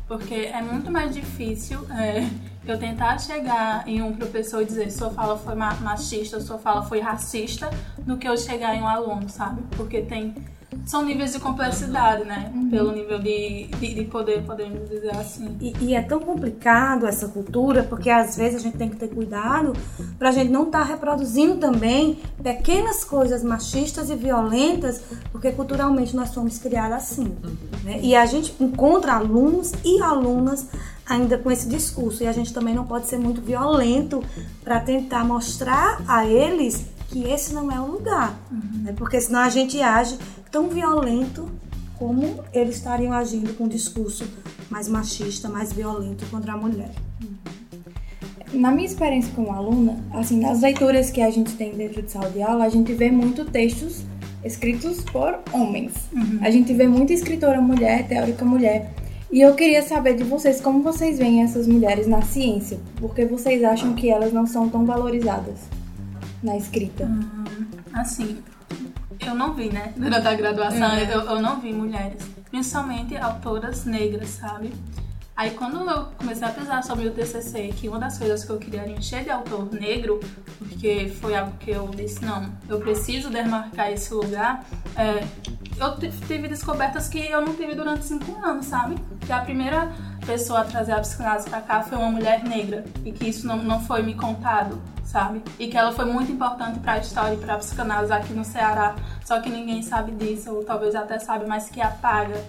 Porque 0.06 0.34
é 0.34 0.60
muito 0.62 0.90
mais 0.90 1.14
difícil 1.14 1.80
é, 1.90 2.28
eu 2.66 2.78
tentar 2.78 3.18
chegar 3.18 3.86
em 3.86 4.02
um 4.02 4.14
professor 4.14 4.62
e 4.62 4.64
dizer 4.64 4.90
sua 4.90 5.10
fala 5.10 5.36
foi 5.36 5.54
machista, 5.54 6.40
sua 6.40 6.58
fala 6.58 6.82
foi 6.82 7.00
racista, 7.00 7.70
do 7.98 8.16
que 8.16 8.28
eu 8.28 8.36
chegar 8.36 8.74
em 8.74 8.82
um 8.82 8.88
aluno, 8.88 9.28
sabe? 9.28 9.62
Porque 9.76 10.02
tem 10.02 10.34
são 10.86 11.04
níveis 11.04 11.32
de 11.32 11.40
complexidade, 11.40 12.24
né? 12.24 12.50
Uhum. 12.54 12.70
Pelo 12.70 12.92
nível 12.92 13.18
de, 13.18 13.66
de, 13.78 13.94
de, 13.94 14.04
poder, 14.04 14.42
podemos 14.42 14.88
dizer 14.88 15.14
assim. 15.16 15.56
E, 15.60 15.74
e, 15.80 15.94
é 15.94 16.02
tão 16.02 16.20
complicado 16.20 17.06
essa 17.06 17.28
cultura, 17.28 17.82
porque 17.82 18.10
às 18.10 18.36
vezes 18.36 18.56
a 18.56 18.62
gente 18.62 18.76
tem 18.76 18.88
que 18.88 18.96
ter 18.96 19.08
cuidado 19.08 19.72
para 20.18 20.28
a 20.28 20.32
gente 20.32 20.50
não 20.50 20.64
estar 20.64 20.80
tá 20.80 20.84
reproduzindo 20.84 21.56
também 21.56 22.18
pequenas 22.42 23.04
coisas 23.04 23.42
machistas 23.42 24.10
e 24.10 24.14
violentas, 24.14 25.00
porque 25.32 25.52
culturalmente 25.52 26.14
nós 26.14 26.30
somos 26.30 26.58
criados 26.58 26.96
assim. 26.96 27.36
Uhum. 27.42 27.56
Né? 27.84 28.00
E 28.02 28.14
a 28.14 28.26
gente 28.26 28.54
encontra 28.60 29.14
alunos 29.14 29.72
e 29.84 30.02
alunas 30.02 30.66
ainda 31.06 31.36
com 31.36 31.50
esse 31.50 31.68
discurso, 31.68 32.22
e 32.22 32.26
a 32.26 32.32
gente 32.32 32.52
também 32.52 32.74
não 32.74 32.86
pode 32.86 33.06
ser 33.06 33.18
muito 33.18 33.40
violento 33.40 34.22
para 34.62 34.80
tentar 34.80 35.24
mostrar 35.24 36.00
a 36.08 36.26
eles 36.26 36.86
que 37.08 37.22
esse 37.30 37.52
não 37.54 37.70
é 37.70 37.78
o 37.78 37.86
lugar, 37.86 38.34
uhum. 38.50 38.82
né? 38.82 38.94
porque 38.96 39.20
senão 39.20 39.40
a 39.40 39.48
gente 39.48 39.80
age 39.80 40.18
tão 40.54 40.68
violento 40.68 41.50
como 41.98 42.38
eles 42.52 42.76
estariam 42.76 43.12
agindo 43.12 43.52
com 43.54 43.64
um 43.64 43.68
discurso 43.68 44.24
mais 44.70 44.86
machista, 44.86 45.48
mais 45.48 45.72
violento 45.72 46.24
contra 46.30 46.52
a 46.52 46.56
mulher. 46.56 46.92
Na 48.52 48.70
minha 48.70 48.86
experiência 48.86 49.32
como 49.34 49.50
aluna, 49.50 49.98
assim, 50.12 50.38
nas 50.38 50.60
leituras 50.60 51.10
que 51.10 51.20
a 51.20 51.28
gente 51.28 51.54
tem 51.54 51.72
dentro 51.72 52.00
de 52.02 52.12
sala 52.12 52.30
de 52.30 52.40
aula, 52.40 52.66
a 52.66 52.68
gente 52.68 52.92
vê 52.92 53.10
muito 53.10 53.44
textos 53.46 54.04
escritos 54.44 55.00
por 55.00 55.40
homens. 55.52 55.92
Uhum. 56.12 56.38
A 56.40 56.52
gente 56.52 56.72
vê 56.72 56.86
muita 56.86 57.12
escritora 57.12 57.60
mulher, 57.60 58.06
teórica 58.06 58.44
mulher. 58.44 58.94
E 59.32 59.40
eu 59.40 59.56
queria 59.56 59.82
saber 59.82 60.14
de 60.14 60.22
vocês 60.22 60.60
como 60.60 60.84
vocês 60.84 61.18
veem 61.18 61.42
essas 61.42 61.66
mulheres 61.66 62.06
na 62.06 62.22
ciência, 62.22 62.78
porque 62.98 63.24
vocês 63.24 63.64
acham 63.64 63.92
que 63.94 64.08
elas 64.08 64.32
não 64.32 64.46
são 64.46 64.68
tão 64.68 64.86
valorizadas 64.86 65.58
na 66.40 66.56
escrita. 66.56 67.06
Hum, 67.06 67.66
assim, 67.92 68.36
eu 69.20 69.34
não 69.34 69.54
vi, 69.54 69.70
né? 69.70 69.92
Durante 69.96 70.26
a 70.26 70.34
graduação, 70.34 70.92
é. 70.92 71.04
eu, 71.04 71.20
eu 71.20 71.42
não 71.42 71.60
vi 71.60 71.72
mulheres. 71.72 72.22
Principalmente 72.50 73.16
autoras 73.16 73.84
negras, 73.84 74.28
sabe? 74.28 74.72
Aí 75.36 75.50
quando 75.50 75.90
eu 75.90 76.04
comecei 76.16 76.46
a 76.46 76.50
pesquisar 76.50 76.82
sobre 76.82 77.08
o 77.08 77.10
TCC, 77.10 77.74
que 77.76 77.88
uma 77.88 77.98
das 77.98 78.16
coisas 78.16 78.44
que 78.44 78.50
eu 78.50 78.58
queria 78.58 78.82
era 78.82 78.90
encher 78.90 79.24
de 79.24 79.30
autor 79.30 79.72
negro, 79.72 80.20
porque 80.58 81.12
foi 81.20 81.34
algo 81.34 81.56
que 81.58 81.72
eu 81.72 81.88
disse, 81.88 82.24
não, 82.24 82.52
eu 82.68 82.78
preciso 82.78 83.30
demarcar 83.30 83.90
esse 83.90 84.14
lugar, 84.14 84.64
é, 84.96 85.26
eu 85.76 85.96
tive 86.28 86.46
descobertas 86.46 87.08
que 87.08 87.18
eu 87.18 87.44
não 87.44 87.52
tive 87.52 87.74
durante 87.74 88.04
cinco 88.04 88.40
anos, 88.44 88.66
sabe? 88.66 88.94
Que 89.26 89.32
a 89.32 89.40
primeira 89.40 89.92
pessoa 90.24 90.60
a 90.60 90.64
trazer 90.64 90.92
a 90.92 91.00
psicanálise 91.00 91.50
pra 91.50 91.60
cá 91.60 91.82
foi 91.82 91.98
uma 91.98 92.12
mulher 92.12 92.44
negra, 92.44 92.84
e 93.04 93.10
que 93.10 93.28
isso 93.28 93.44
não, 93.44 93.56
não 93.56 93.84
foi 93.84 94.04
me 94.04 94.14
contado 94.14 94.80
sabe? 95.04 95.42
E 95.58 95.68
que 95.68 95.76
ela 95.76 95.92
foi 95.92 96.04
muito 96.04 96.30
importante 96.32 96.78
para 96.80 96.94
a 96.94 96.98
história 96.98 97.34
e 97.34 97.38
para 97.38 97.54
a 97.54 97.58
psicanálise 97.58 98.12
aqui 98.12 98.32
no 98.32 98.44
Ceará, 98.44 98.94
só 99.24 99.40
que 99.40 99.50
ninguém 99.50 99.82
sabe 99.82 100.12
disso, 100.12 100.52
ou 100.52 100.64
talvez 100.64 100.94
até 100.94 101.18
sabe, 101.18 101.46
mas 101.46 101.68
que 101.68 101.80
apaga. 101.80 102.42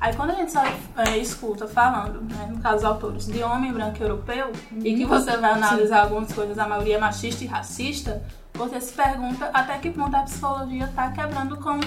Aí 0.00 0.14
quando 0.14 0.30
a 0.30 0.34
gente 0.34 0.50
só 0.50 0.62
é, 0.96 1.18
escuta 1.18 1.66
falando, 1.66 2.22
né, 2.22 2.48
no 2.50 2.58
caso 2.60 2.76
dos 2.76 2.84
autores, 2.84 3.26
de 3.26 3.42
homem 3.42 3.72
branco 3.72 4.02
europeu, 4.02 4.50
e 4.72 4.94
que 4.94 5.04
você 5.04 5.36
vai 5.36 5.52
analisar 5.52 5.96
Sim. 5.96 6.02
algumas 6.02 6.32
coisas, 6.32 6.58
a 6.58 6.66
maioria 6.66 6.96
é 6.96 6.98
machista 6.98 7.44
e 7.44 7.46
racista, 7.46 8.22
você 8.54 8.80
se 8.80 8.92
pergunta 8.92 9.50
até 9.52 9.78
que 9.78 9.90
ponto 9.90 10.14
a 10.16 10.22
psicologia 10.22 10.84
está 10.84 11.10
quebrando 11.10 11.56
com 11.58 11.78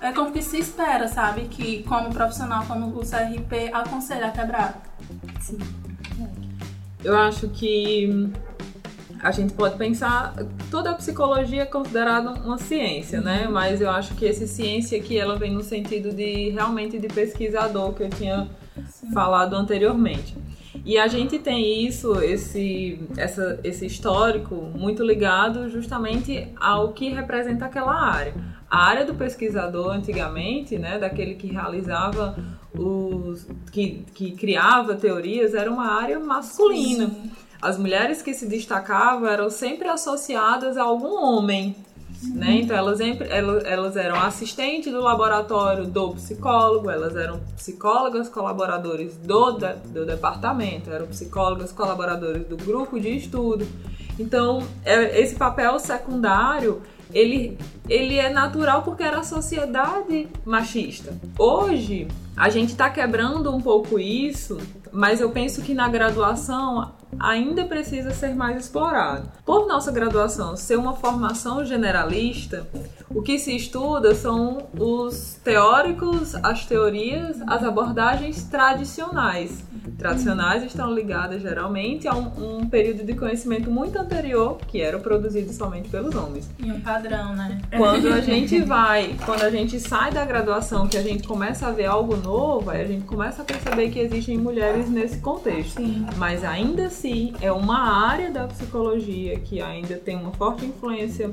é 0.00 0.12
como 0.12 0.32
que 0.32 0.40
se 0.40 0.58
espera, 0.58 1.06
sabe? 1.08 1.42
Que 1.42 1.82
como 1.82 2.10
profissional, 2.10 2.64
como 2.66 2.86
o 2.86 3.00
CRP 3.00 3.70
aconselha 3.72 4.28
a 4.28 4.30
quebrar. 4.30 4.80
Sim. 5.40 5.58
Eu 7.04 7.18
acho 7.18 7.48
que 7.48 8.32
a 9.22 9.30
gente 9.30 9.52
pode 9.52 9.76
pensar 9.76 10.34
toda 10.70 10.90
a 10.90 10.94
psicologia 10.94 11.62
é 11.62 11.66
considerada 11.66 12.30
uma 12.30 12.58
ciência, 12.58 13.20
né? 13.20 13.46
Uhum. 13.46 13.52
Mas 13.52 13.80
eu 13.80 13.90
acho 13.90 14.14
que 14.14 14.26
essa 14.26 14.46
ciência 14.46 14.98
aqui 14.98 15.18
ela 15.18 15.36
vem 15.36 15.52
no 15.52 15.62
sentido 15.62 16.12
de 16.12 16.50
realmente 16.50 16.98
de 16.98 17.08
pesquisador 17.08 17.92
que 17.92 18.02
eu 18.02 18.10
tinha 18.10 18.48
Sim. 18.88 19.12
falado 19.12 19.54
anteriormente. 19.54 20.36
E 20.84 20.96
a 20.96 21.06
gente 21.08 21.38
tem 21.38 21.84
isso, 21.84 22.20
esse, 22.22 23.00
essa, 23.16 23.60
esse 23.62 23.84
histórico 23.84 24.54
muito 24.54 25.02
ligado 25.02 25.68
justamente 25.68 26.48
ao 26.58 26.92
que 26.92 27.10
representa 27.10 27.66
aquela 27.66 27.92
área. 27.92 28.34
A 28.70 28.86
área 28.86 29.04
do 29.04 29.14
pesquisador 29.14 29.92
antigamente, 29.92 30.78
né, 30.78 30.98
daquele 30.98 31.34
que 31.34 31.48
realizava 31.48 32.36
os, 32.72 33.46
que, 33.72 34.04
que 34.14 34.30
criava 34.30 34.94
teorias, 34.94 35.54
era 35.54 35.70
uma 35.70 35.86
área 35.86 36.20
masculina. 36.20 37.08
Sim. 37.08 37.30
As 37.60 37.78
mulheres 37.78 38.22
que 38.22 38.32
se 38.32 38.46
destacavam 38.46 39.28
eram 39.28 39.50
sempre 39.50 39.88
associadas 39.88 40.76
a 40.76 40.82
algum 40.82 41.22
homem. 41.22 41.76
Né? 42.22 42.60
Então 42.62 42.76
elas, 42.76 42.98
sempre, 42.98 43.28
elas, 43.28 43.64
elas 43.64 43.96
eram 43.96 44.16
assistentes 44.20 44.92
do 44.92 45.00
laboratório 45.00 45.86
do 45.86 46.10
psicólogo, 46.10 46.90
elas 46.90 47.16
eram 47.16 47.40
psicólogas 47.56 48.28
colaboradores 48.28 49.16
do, 49.16 49.52
do 49.52 50.04
departamento, 50.04 50.90
eram 50.90 51.06
psicólogas 51.06 51.72
colaboradores 51.72 52.46
do 52.46 52.58
grupo 52.58 53.00
de 53.00 53.16
estudo. 53.16 53.66
Então 54.18 54.62
é, 54.84 55.18
esse 55.18 55.34
papel 55.34 55.78
secundário 55.78 56.82
ele, 57.12 57.58
ele 57.88 58.16
é 58.16 58.30
natural 58.30 58.82
porque 58.82 59.02
era 59.02 59.20
a 59.20 59.22
sociedade 59.22 60.28
machista. 60.44 61.12
Hoje, 61.38 62.06
a 62.36 62.48
gente 62.48 62.70
está 62.70 62.88
quebrando 62.88 63.54
um 63.54 63.60
pouco 63.60 63.98
isso, 63.98 64.58
mas 64.92 65.20
eu 65.20 65.30
penso 65.30 65.62
que 65.62 65.74
na 65.74 65.88
graduação 65.88 66.92
ainda 67.18 67.64
precisa 67.64 68.10
ser 68.10 68.34
mais 68.34 68.64
explorado. 68.64 69.28
Por 69.44 69.66
nossa 69.66 69.90
graduação 69.90 70.56
ser 70.56 70.76
uma 70.76 70.94
formação 70.94 71.64
generalista, 71.64 72.66
o 73.08 73.22
que 73.22 73.38
se 73.38 73.54
estuda 73.54 74.14
são 74.14 74.68
os 74.78 75.38
teóricos, 75.42 76.34
as 76.36 76.64
teorias, 76.66 77.40
as 77.46 77.64
abordagens 77.64 78.44
tradicionais. 78.44 79.64
Tradicionais 79.98 80.62
estão 80.62 80.92
ligadas 80.92 81.42
geralmente 81.42 82.06
a 82.06 82.14
um, 82.14 82.60
um 82.60 82.66
período 82.66 83.04
de 83.04 83.14
conhecimento 83.14 83.70
muito 83.70 83.98
anterior, 83.98 84.58
que 84.68 84.80
era 84.80 84.98
produzido 84.98 85.52
somente 85.52 85.88
pelos 85.88 86.14
homens. 86.14 86.48
E 86.58 86.70
um 86.70 86.80
padrão, 86.80 87.34
né? 87.34 87.60
Quando 87.76 88.08
a 88.08 88.20
gente 88.22 88.60
vai, 88.60 89.16
quando 89.24 89.42
a 89.42 89.50
gente 89.50 89.80
sai 89.80 90.12
da 90.12 90.24
graduação, 90.24 90.86
que 90.86 90.96
a 90.96 91.02
gente 91.02 91.26
começa 91.26 91.66
a 91.66 91.72
ver 91.72 91.86
algo 91.86 92.16
novo, 92.16 92.70
aí 92.70 92.82
a 92.82 92.86
gente 92.86 93.04
começa 93.04 93.42
a 93.42 93.44
perceber 93.44 93.90
que 93.90 93.98
existem 93.98 94.38
mulheres 94.38 94.88
nesse 94.88 95.18
contexto. 95.18 95.80
Sim. 95.80 96.06
Mas 96.16 96.44
ainda 96.44 96.86
assim 96.86 96.99
é 97.40 97.50
uma 97.52 97.78
área 98.08 98.30
da 98.30 98.46
psicologia 98.46 99.38
que 99.40 99.60
ainda 99.60 99.96
tem 99.96 100.16
uma 100.16 100.32
forte 100.32 100.64
influência 100.64 101.30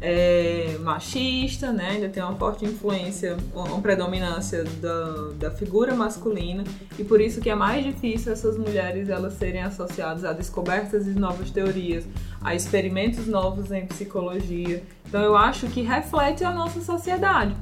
é, 0.00 0.76
machista, 0.80 1.72
né? 1.72 1.90
ainda 1.92 2.08
tem 2.08 2.22
uma 2.22 2.34
forte 2.34 2.64
influência, 2.64 3.36
uma 3.54 3.80
predominância 3.80 4.62
da, 4.80 5.30
da 5.38 5.50
figura 5.50 5.94
masculina 5.94 6.64
e 6.98 7.04
por 7.04 7.20
isso 7.20 7.40
que 7.40 7.48
é 7.48 7.54
mais 7.54 7.84
difícil 7.84 8.32
essas 8.32 8.58
mulheres 8.58 9.08
elas 9.08 9.34
serem 9.34 9.62
associadas 9.62 10.24
a 10.24 10.32
descobertas 10.32 11.04
de 11.06 11.12
novas 11.18 11.50
teorias, 11.50 12.04
a 12.42 12.54
experimentos 12.54 13.26
novos 13.26 13.72
em 13.72 13.86
psicologia. 13.86 14.82
Então 15.08 15.22
eu 15.22 15.36
acho 15.36 15.66
que 15.68 15.80
reflete 15.80 16.44
a 16.44 16.50
nossa 16.52 16.80
sociedade, 16.82 17.54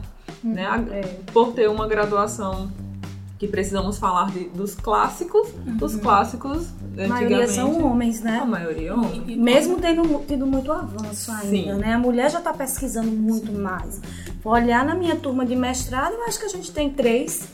né? 0.43 0.67
A- 0.67 0.85
É. 0.91 1.03
Por 1.33 1.53
ter 1.53 1.69
uma 1.71 1.87
graduação 1.87 2.71
que 3.39 3.49
precisamos 3.49 3.99
falar 3.99 4.31
de- 4.31 4.49
dos 4.51 4.75
clássicos, 4.75 5.49
os 5.81 5.97
clássicos 5.97 6.69
A 6.97 7.09
maioria 7.09 7.49
são 7.49 7.85
homens, 7.85 8.21
né? 8.21 8.39
a 8.43 8.47
maioria 8.47 8.91
é 8.91 8.93
homem. 8.95 9.25
E- 9.27 9.37
Mesmo 9.37 9.77
tendo 9.81 10.03
tido 10.27 10.47
muito 10.47 10.71
avanço 10.73 11.31
ainda, 11.33 11.49
Sim. 11.49 11.73
né? 11.75 11.95
A 11.95 11.99
mulher 11.99 12.31
já 12.31 12.39
está 12.39 12.53
pesquisando 12.53 13.11
muito 13.11 13.53
mais. 13.53 14.01
Vou 14.43 14.53
olhar 14.53 14.85
na 14.85 14.95
minha 14.95 15.17
turma 15.17 15.45
de 15.45 15.57
mestrado, 15.57 16.13
eu 16.13 16.25
acho 16.25 16.39
que 16.39 16.47
a 16.47 16.49
gente 16.49 16.71
tem 16.73 16.91
três, 16.91 17.49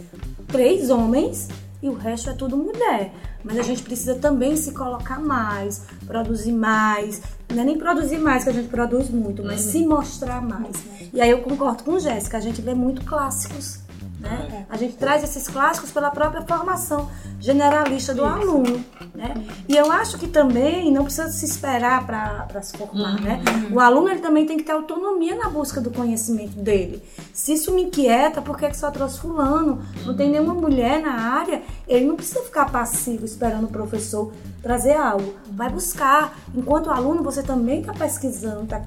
três 0.49 0.91
homens 0.91 1.49
e 1.83 1.89
o 1.89 1.95
resto 1.95 2.29
é 2.31 2.35
tudo 2.35 2.57
mulher. 2.57 3.13
Mas 3.43 3.59
a 3.59 3.63
gente 3.63 3.83
precisa 3.83 4.17
também 4.17 4.55
se 4.57 4.73
colocar 4.73 5.19
mais, 5.19 5.83
produzir 6.07 6.53
mais. 6.53 7.23
Não 7.51 7.63
é 7.63 7.65
nem 7.65 7.79
produzir 7.79 8.19
mais, 8.19 8.45
que 8.45 8.51
a 8.51 8.53
gente 8.53 8.69
produz 8.69 9.09
muito, 9.09 9.43
mas 9.43 9.63
se 9.63 9.85
mostrar 9.87 10.43
mais. 10.43 10.77
E 11.13 11.21
aí 11.23 11.31
eu 11.31 11.39
concordo 11.39 11.83
com 11.85 11.99
Jéssica, 11.99 12.37
a 12.37 12.41
gente 12.41 12.61
lê 12.61 12.75
muito 12.75 13.03
clássicos. 13.03 13.79
Né? 14.21 14.67
A 14.69 14.77
gente 14.77 14.97
traz 14.97 15.25
esses 15.25 15.49
clássicos 15.49 15.91
pela 15.91 16.11
própria 16.11 16.43
formação 16.43 17.11
generalista 17.41 18.15
do 18.15 18.25
aluno. 18.25 18.85
Né? 19.15 19.35
E 19.67 19.77
eu 19.77 19.91
acho 19.91 20.19
que 20.19 20.29
também 20.29 20.93
não 20.93 21.05
precisa 21.05 21.31
se 21.31 21.45
esperar 21.45 22.07
para 22.07 22.62
se 22.62 22.77
formar. 22.77 23.21
Né? 23.21 23.43
O 23.73 23.81
aluno 23.81 24.11
ele 24.11 24.21
também 24.21 24.47
tem 24.47 24.59
que 24.59 24.65
ter 24.65 24.73
autonomia 24.73 25.35
na 25.37 25.49
busca 25.49 25.81
do 25.81 25.91
conhecimento 25.91 26.57
dele. 26.59 27.03
Se 27.33 27.55
isso 27.55 27.73
me 27.73 27.85
inquieta, 27.85 28.43
por 28.43 28.59
que, 28.59 28.69
que 28.69 28.77
só 28.77 28.91
trouxe 28.91 29.21
fulano? 29.21 29.83
Não 30.05 30.15
tem 30.15 30.31
nenhuma 30.31 30.55
mulher 30.55 31.00
na 31.00 31.12
área, 31.12 31.62
ele 31.89 32.05
não 32.05 32.17
precisa 32.17 32.43
ficar 32.43 32.71
passivo 32.71 33.25
esperando 33.25 33.65
o 33.65 33.69
professor 33.69 34.33
trazer 34.62 34.95
algo. 34.95 35.35
Vai 35.50 35.71
buscar. 35.71 36.39
Enquanto 36.55 36.91
aluno, 36.91 37.23
você 37.23 37.43
também 37.43 37.81
está 37.81 37.95
pesquisando, 37.95 38.65
está 38.65 38.83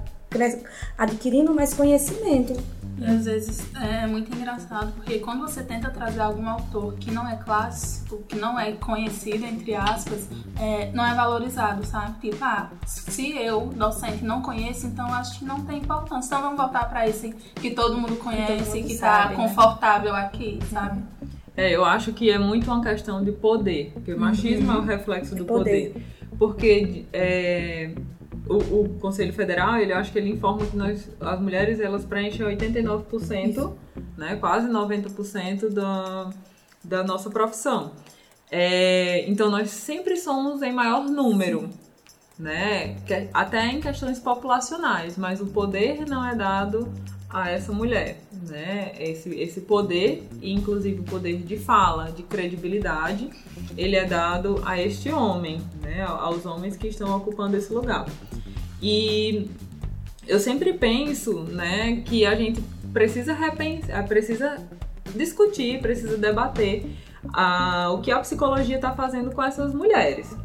adquirindo 0.98 1.54
mais 1.54 1.74
conhecimento. 1.74 2.56
E 2.98 3.06
às 3.06 3.26
vezes 3.26 3.68
é 3.76 4.06
muito 4.06 4.36
engraçado, 4.36 4.92
porque 4.94 5.20
quando 5.20 5.42
você 5.42 5.64
tenta 5.64 5.90
trazer 5.90 6.22
algum 6.22 6.48
autor 6.48 6.94
que 6.94 7.12
não 7.12 7.28
é 7.28 7.36
clássico, 7.36 8.24
que 8.28 8.36
não 8.36 8.60
é 8.60 8.74
conhecido, 8.74 9.46
entre 9.46 9.76
aspas, 9.76 10.30
é, 10.60 10.92
não 10.92 11.06
é 11.06 11.14
valorizado, 11.14 11.86
sabe? 11.86 12.20
Tipo, 12.20 12.44
ah, 12.44 12.70
se 12.86 13.36
eu, 13.36 13.68
docente, 13.76 14.24
não 14.24 14.42
conheço, 14.42 14.86
então 14.88 15.06
acho 15.14 15.40
que 15.40 15.46
não 15.46 15.66
tem 15.66 15.80
importância. 15.80 16.28
Então 16.28 16.42
vamos 16.42 16.58
voltar 16.58 16.88
para 16.90 17.08
esse 17.08 17.34
que 17.56 17.72
todo 17.72 17.98
mundo 17.98 18.16
conhece, 18.18 18.78
mundo 18.78 18.88
que 18.88 18.98
tá 18.98 19.24
sabe, 19.24 19.38
né? 19.38 19.44
confortável 19.44 20.16
aqui, 20.16 20.60
sabe? 20.70 21.02
É, 21.56 21.72
eu 21.72 21.86
acho 21.86 22.14
que 22.14 22.32
é 22.32 22.38
muito 22.38 22.72
uma 22.72 22.82
questão 22.82 23.24
de 23.24 23.32
poder, 23.32 23.92
porque 23.94 24.14
o 24.14 24.20
machismo 24.20 24.72
é 24.72 24.78
o 24.78 24.82
reflexo 24.82 25.36
do 25.36 25.46
Poder. 25.46 25.92
poder. 25.92 26.06
Porque 26.38 27.06
é, 27.14 27.92
o, 28.48 28.82
o 28.82 28.90
Conselho 29.00 29.34
Federal, 29.34 29.78
ele 29.78 29.94
acho 29.94 30.12
que 30.12 30.18
ele 30.20 30.30
informa 30.30 30.66
que 30.66 30.76
nós, 30.76 31.10
as 31.20 31.40
mulheres, 31.40 31.80
elas 31.80 32.06
preenchem 32.06 32.46
89%, 32.46 33.74
né, 34.18 34.36
quase 34.36 34.68
90% 34.68 35.70
da, 35.70 36.30
da 36.84 37.04
nossa 37.04 37.30
profissão. 37.30 37.92
É, 38.52 39.28
então 39.30 39.50
nós 39.50 39.72
sempre 39.72 40.16
somos 40.18 40.62
em 40.62 40.72
maior 40.72 41.06
número, 41.06 41.70
né? 42.38 42.98
Até 43.34 43.66
em 43.68 43.82
questões 43.82 44.20
populacionais, 44.20 45.18
mas 45.18 45.42
o 45.42 45.48
poder 45.48 46.08
não 46.08 46.24
é 46.24 46.36
dado 46.36 46.92
a 47.34 47.50
essa 47.50 47.74
mulher, 47.74 48.22
né? 48.48 48.92
Esse, 49.00 49.30
esse 49.36 49.62
poder, 49.62 50.24
inclusive 50.42 51.00
o 51.00 51.04
poder 51.04 51.38
de 51.38 51.58
fala, 51.58 52.12
de 52.12 52.22
credibilidade, 52.22 53.30
ele 53.76 53.96
é 53.96 54.06
dado 54.06 54.62
a 54.64 54.80
este 54.80 55.12
homem, 55.12 55.60
né? 55.82 56.04
Aos 56.04 56.46
homens 56.46 56.78
que 56.78 56.88
estão 56.88 57.18
ocupando 57.18 57.58
esse 57.58 57.74
lugar. 57.74 58.06
E 58.80 59.50
eu 60.28 60.40
sempre 60.40 60.74
penso, 60.74 61.44
né, 61.44 62.02
que 62.06 62.26
a 62.26 62.36
gente 62.36 62.62
precisa 62.94 63.34
repensar, 63.34 64.08
precisa 64.08 64.58
discutir, 65.16 65.82
precisa 65.82 66.18
debater 66.18 66.86
ah, 67.34 67.90
o 67.92 68.02
que 68.02 68.12
a 68.12 68.20
psicologia 68.20 68.76
está 68.76 68.94
fazendo 68.94 69.32
com 69.32 69.42
essas 69.42 69.74
mulheres. 69.74 70.36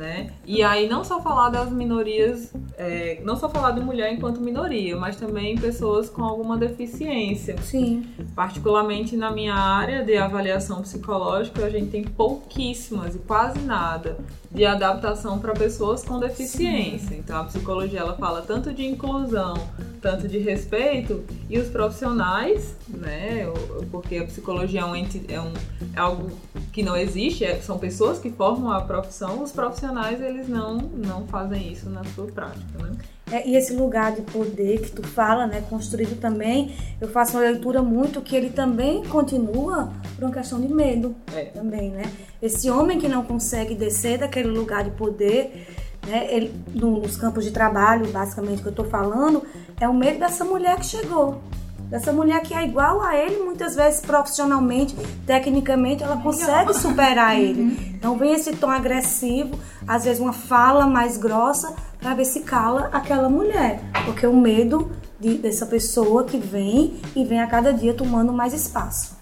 Né? 0.00 0.30
E 0.46 0.62
aí 0.62 0.88
não 0.88 1.04
só 1.04 1.20
falar 1.20 1.50
das 1.50 1.70
minorias, 1.70 2.54
é, 2.78 3.20
não 3.22 3.36
só 3.36 3.50
falar 3.50 3.72
de 3.72 3.82
mulher 3.82 4.10
enquanto 4.10 4.40
minoria, 4.40 4.96
mas 4.96 5.16
também 5.16 5.58
pessoas 5.58 6.08
com 6.08 6.24
alguma 6.24 6.56
deficiência. 6.56 7.60
Sim. 7.60 8.08
Particularmente 8.34 9.14
na 9.14 9.30
minha 9.30 9.54
área 9.54 10.02
de 10.02 10.16
avaliação 10.16 10.80
psicológica, 10.80 11.66
a 11.66 11.68
gente 11.68 11.90
tem 11.90 12.02
pouquíssimas 12.02 13.14
e 13.14 13.18
quase 13.18 13.58
nada 13.58 14.16
de 14.50 14.64
adaptação 14.64 15.38
para 15.38 15.52
pessoas 15.52 16.02
com 16.02 16.18
deficiência. 16.18 17.14
Então 17.14 17.38
a 17.38 17.44
psicologia 17.44 18.00
ela 18.00 18.16
fala 18.16 18.40
tanto 18.40 18.72
de 18.72 18.86
inclusão, 18.86 19.52
tanto 20.00 20.26
de 20.26 20.38
respeito 20.38 21.22
e 21.48 21.58
os 21.58 21.68
profissionais, 21.68 22.74
né? 22.88 23.46
Porque 23.90 24.16
a 24.16 24.24
psicologia 24.24 24.80
é, 24.80 24.84
um 24.84 24.94
é, 24.96 25.40
um, 25.40 25.52
é 25.94 26.00
algo 26.00 26.30
que 26.72 26.82
não 26.82 26.96
existe, 26.96 27.44
é- 27.44 27.60
são 27.60 27.78
pessoas 27.78 28.18
que 28.18 28.30
formam 28.30 28.70
a 28.72 28.80
profissão. 28.82 29.42
Os 29.42 29.52
profissionais 29.52 30.20
eles 30.20 30.48
não 30.48 30.76
não 30.78 31.26
fazem 31.26 31.72
isso 31.72 31.88
na 31.90 32.02
sua 32.14 32.26
prática, 32.26 32.82
né? 32.82 32.92
É, 33.32 33.48
e 33.48 33.54
esse 33.54 33.72
lugar 33.74 34.12
de 34.12 34.22
poder 34.22 34.80
que 34.80 34.90
tu 34.90 35.06
fala, 35.06 35.46
né, 35.46 35.62
construído 35.70 36.18
também, 36.18 36.74
eu 37.00 37.06
faço 37.08 37.36
uma 37.36 37.42
leitura 37.48 37.80
muito 37.80 38.20
que 38.20 38.34
ele 38.34 38.50
também 38.50 39.04
continua 39.04 39.92
por 40.16 40.24
uma 40.24 40.32
questão 40.34 40.60
de 40.60 40.66
medo 40.66 41.14
É. 41.32 41.44
também, 41.44 41.90
né? 41.90 42.10
Esse 42.42 42.68
homem 42.68 42.98
que 42.98 43.06
não 43.06 43.22
consegue 43.24 43.74
descer 43.76 44.18
daquele 44.18 44.48
lugar 44.48 44.82
de 44.82 44.90
poder, 44.90 45.64
né, 46.10 46.26
ele, 46.30 46.52
no- 46.74 47.00
nos 47.00 47.16
campos 47.16 47.44
de 47.44 47.50
trabalho, 47.50 48.06
basicamente 48.10 48.62
que 48.62 48.68
eu 48.68 48.74
tô 48.74 48.84
falando, 48.84 49.42
é 49.80 49.88
o 49.88 49.94
medo 49.94 50.18
dessa 50.18 50.44
mulher 50.44 50.76
que 50.76 50.86
chegou. 50.86 51.40
Dessa 51.88 52.12
mulher 52.12 52.40
que 52.42 52.54
é 52.54 52.64
igual 52.64 53.02
a 53.02 53.16
ele, 53.16 53.42
muitas 53.42 53.74
vezes 53.74 54.00
profissionalmente, 54.00 54.94
tecnicamente, 55.26 56.04
ela 56.04 56.16
consegue 56.18 56.72
superar 56.74 57.36
ele. 57.40 57.94
Então 57.96 58.16
vem 58.16 58.32
esse 58.32 58.52
tom 58.54 58.70
agressivo, 58.70 59.58
às 59.88 60.04
vezes 60.04 60.20
uma 60.20 60.32
fala 60.32 60.86
mais 60.86 61.16
grossa, 61.16 61.74
para 62.00 62.14
ver 62.14 62.24
se 62.26 62.40
cala 62.40 62.88
aquela 62.92 63.28
mulher. 63.28 63.80
Porque 64.04 64.24
o 64.26 64.36
medo 64.36 64.90
de- 65.18 65.38
dessa 65.38 65.66
pessoa 65.66 66.22
que 66.24 66.38
vem 66.38 66.94
e 67.16 67.24
vem 67.24 67.40
a 67.40 67.46
cada 67.48 67.72
dia 67.72 67.92
tomando 67.92 68.32
mais 68.32 68.52
espaço. 68.54 69.16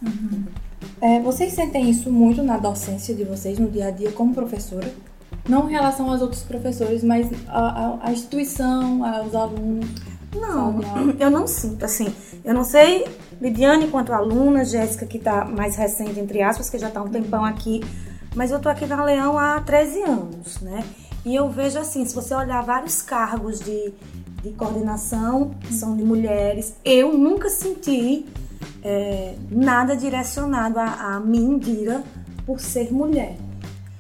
É, 1.01 1.20
vocês 1.20 1.55
sentem 1.55 1.88
isso 1.88 2.11
muito 2.11 2.42
na 2.42 2.57
docência 2.59 3.14
de 3.14 3.24
vocês, 3.24 3.59
no 3.59 3.68
dia 3.70 3.87
a 3.88 3.90
dia, 3.90 4.11
como 4.12 4.35
professora? 4.35 4.88
Não 5.48 5.68
em 5.68 5.72
relação 5.72 6.11
aos 6.11 6.20
outros 6.20 6.42
professores, 6.42 7.02
mas 7.02 7.28
a, 7.48 7.58
a- 7.58 7.98
a 8.02 8.12
instituição, 8.12 9.04
aos 9.04 9.34
alunos. 9.34 9.88
Não, 10.37 10.61
aula. 10.82 11.14
eu 11.18 11.30
não 11.30 11.46
sinto, 11.46 11.84
assim, 11.84 12.12
eu 12.44 12.52
não 12.52 12.64
sei, 12.64 13.06
Lidiane 13.40 13.88
quanto 13.88 14.12
aluna, 14.12 14.64
Jéssica 14.64 15.06
que 15.06 15.18
tá 15.18 15.44
mais 15.44 15.74
recente, 15.76 16.20
entre 16.20 16.42
aspas, 16.42 16.68
que 16.68 16.78
já 16.78 16.90
tá 16.90 17.02
um 17.02 17.08
tempão 17.08 17.44
aqui, 17.44 17.80
mas 18.34 18.50
eu 18.50 18.58
tô 18.61 18.68
aqui 18.68 18.84
na 18.87 19.02
Leão 19.02 19.38
há 19.38 19.61
13 19.61 20.02
anos, 20.02 20.61
né? 20.61 20.84
E 21.24 21.34
eu 21.34 21.48
vejo 21.48 21.78
assim, 21.78 22.04
se 22.04 22.14
você 22.14 22.34
olhar 22.34 22.62
vários 22.62 23.00
cargos 23.02 23.58
de, 23.61 23.92
de 24.42 24.50
coordenação, 24.50 25.54
que 25.61 25.72
são 25.72 25.96
de 25.96 26.02
mulheres, 26.04 26.74
eu 26.84 27.16
nunca 27.16 27.48
senti 27.48 28.26
é, 28.84 29.34
nada 29.50 29.96
direcionado 29.96 30.78
a, 30.78 31.14
a 31.16 31.20
mim, 31.20 31.58
Dira, 31.58 32.02
por 32.46 32.61
ser 32.61 32.92
mulher. 32.92 33.37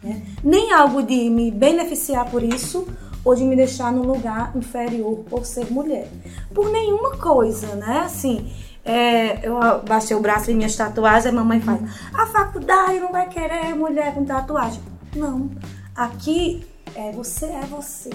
Né? 0.02 0.22
Nem 0.42 0.72
algo 0.72 1.02
de 1.02 1.28
me 1.30 1.50
beneficiar 1.50 2.30
por 2.30 2.42
isso 2.42 2.86
ou 3.24 3.34
de 3.34 3.44
me 3.44 3.56
deixar 3.56 3.92
num 3.92 4.02
lugar 4.02 4.56
inferior 4.56 5.24
por 5.28 5.44
ser 5.44 5.70
mulher. 5.70 6.08
Por 6.54 6.70
nenhuma 6.70 7.16
coisa, 7.16 7.74
né? 7.74 8.02
Assim, 8.04 8.50
é, 8.84 9.46
eu 9.46 9.58
baixei 9.86 10.16
o 10.16 10.20
braço 10.20 10.50
em 10.50 10.54
minhas 10.54 10.74
tatuagens, 10.74 11.26
a 11.26 11.32
mamãe 11.32 11.60
faz, 11.60 11.80
a 12.14 12.26
faculdade 12.26 13.00
não 13.00 13.12
vai 13.12 13.28
querer 13.28 13.74
mulher 13.74 14.14
com 14.14 14.24
tatuagem. 14.24 14.80
Não. 15.14 15.50
Aqui 15.94 16.64
é 16.94 17.12
você 17.12 17.46
é 17.46 17.62
você. 17.68 18.10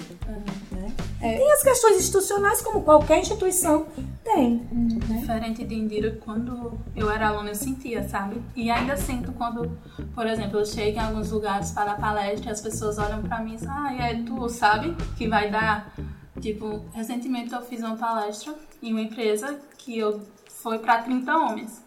Né? 0.71 0.91
É. 1.23 1.37
Tem 1.37 1.51
as 1.53 1.63
questões 1.63 1.97
institucionais, 1.99 2.61
como 2.61 2.81
qualquer 2.81 3.19
instituição 3.19 3.87
tem. 4.25 4.67
Né? 4.69 5.19
Diferente 5.19 5.63
de 5.63 5.73
Indira, 5.73 6.19
quando 6.19 6.77
eu 6.93 7.09
era 7.09 7.29
aluna, 7.29 7.51
eu 7.51 7.55
sentia, 7.55 8.07
sabe? 8.09 8.43
E 8.53 8.69
ainda 8.69 8.97
sinto 8.97 9.31
quando, 9.31 9.71
por 10.13 10.27
exemplo, 10.27 10.59
eu 10.59 10.65
chego 10.65 10.97
em 10.97 10.99
alguns 10.99 11.31
lugares 11.31 11.71
para 11.71 11.93
dar 11.93 11.97
palestra 11.97 12.49
e 12.49 12.51
as 12.51 12.59
pessoas 12.59 12.97
olham 12.97 13.23
para 13.23 13.39
mim 13.39 13.53
e 13.53 13.55
dizem, 13.55 13.69
ah, 13.71 13.93
é 13.93 14.21
tu, 14.21 14.49
sabe? 14.49 14.93
Que 15.17 15.25
vai 15.29 15.49
dar. 15.49 15.95
Tipo, 16.41 16.83
recentemente 16.93 17.53
eu 17.53 17.61
fiz 17.61 17.79
uma 17.79 17.95
palestra 17.95 18.53
em 18.81 18.91
uma 18.91 19.01
empresa 19.01 19.61
que 19.77 19.97
eu 19.97 20.21
foi 20.49 20.79
para 20.79 21.03
30 21.03 21.37
homens, 21.37 21.81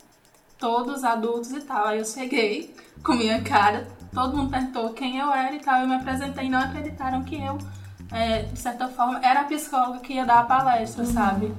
todos 0.58 1.04
adultos 1.04 1.50
e 1.50 1.60
tal. 1.60 1.88
Aí 1.88 1.98
eu 1.98 2.06
cheguei 2.06 2.74
com 3.04 3.12
minha 3.12 3.42
cara 3.42 3.86
todo 4.16 4.34
mundo 4.34 4.50
perguntou 4.50 4.94
quem 4.94 5.18
eu 5.18 5.30
era 5.30 5.54
e 5.54 5.60
tal. 5.60 5.82
Eu 5.82 5.88
me 5.88 5.94
apresentei 5.94 6.46
e 6.46 6.48
não 6.48 6.58
acreditaram 6.58 7.22
que 7.22 7.36
eu, 7.36 7.58
é, 8.12 8.42
de 8.42 8.58
certa 8.58 8.88
forma, 8.88 9.20
era 9.24 9.40
a 9.40 9.44
psicóloga 9.44 10.00
que 10.00 10.14
ia 10.14 10.24
dar 10.24 10.40
a 10.40 10.44
palestra, 10.44 11.04
uhum. 11.04 11.12
sabe? 11.12 11.54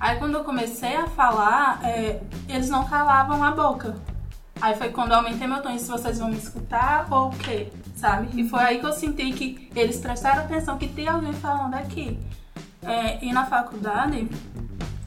Aí 0.00 0.16
quando 0.16 0.34
eu 0.34 0.44
comecei 0.44 0.96
a 0.96 1.06
falar, 1.06 1.80
é, 1.84 2.20
eles 2.48 2.68
não 2.68 2.84
calavam 2.84 3.42
a 3.42 3.50
boca. 3.50 3.96
Aí 4.60 4.74
foi 4.76 4.90
quando 4.90 5.12
eu 5.12 5.18
aumentei 5.18 5.46
meu 5.46 5.62
tom, 5.62 5.76
se 5.78 5.88
vocês 5.88 6.18
vão 6.18 6.28
me 6.28 6.36
escutar 6.36 7.06
ou 7.10 7.28
o 7.28 7.30
quê, 7.30 7.70
sabe? 7.96 8.28
E 8.40 8.48
foi 8.48 8.60
aí 8.60 8.78
que 8.80 8.86
eu 8.86 8.92
senti 8.92 9.32
que 9.32 9.70
eles 9.74 9.98
prestaram 9.98 10.42
atenção 10.42 10.78
que 10.78 10.88
tem 10.88 11.08
alguém 11.08 11.32
falando 11.32 11.74
aqui. 11.74 12.18
É, 12.82 13.24
e 13.24 13.32
na 13.32 13.46
faculdade, 13.46 14.28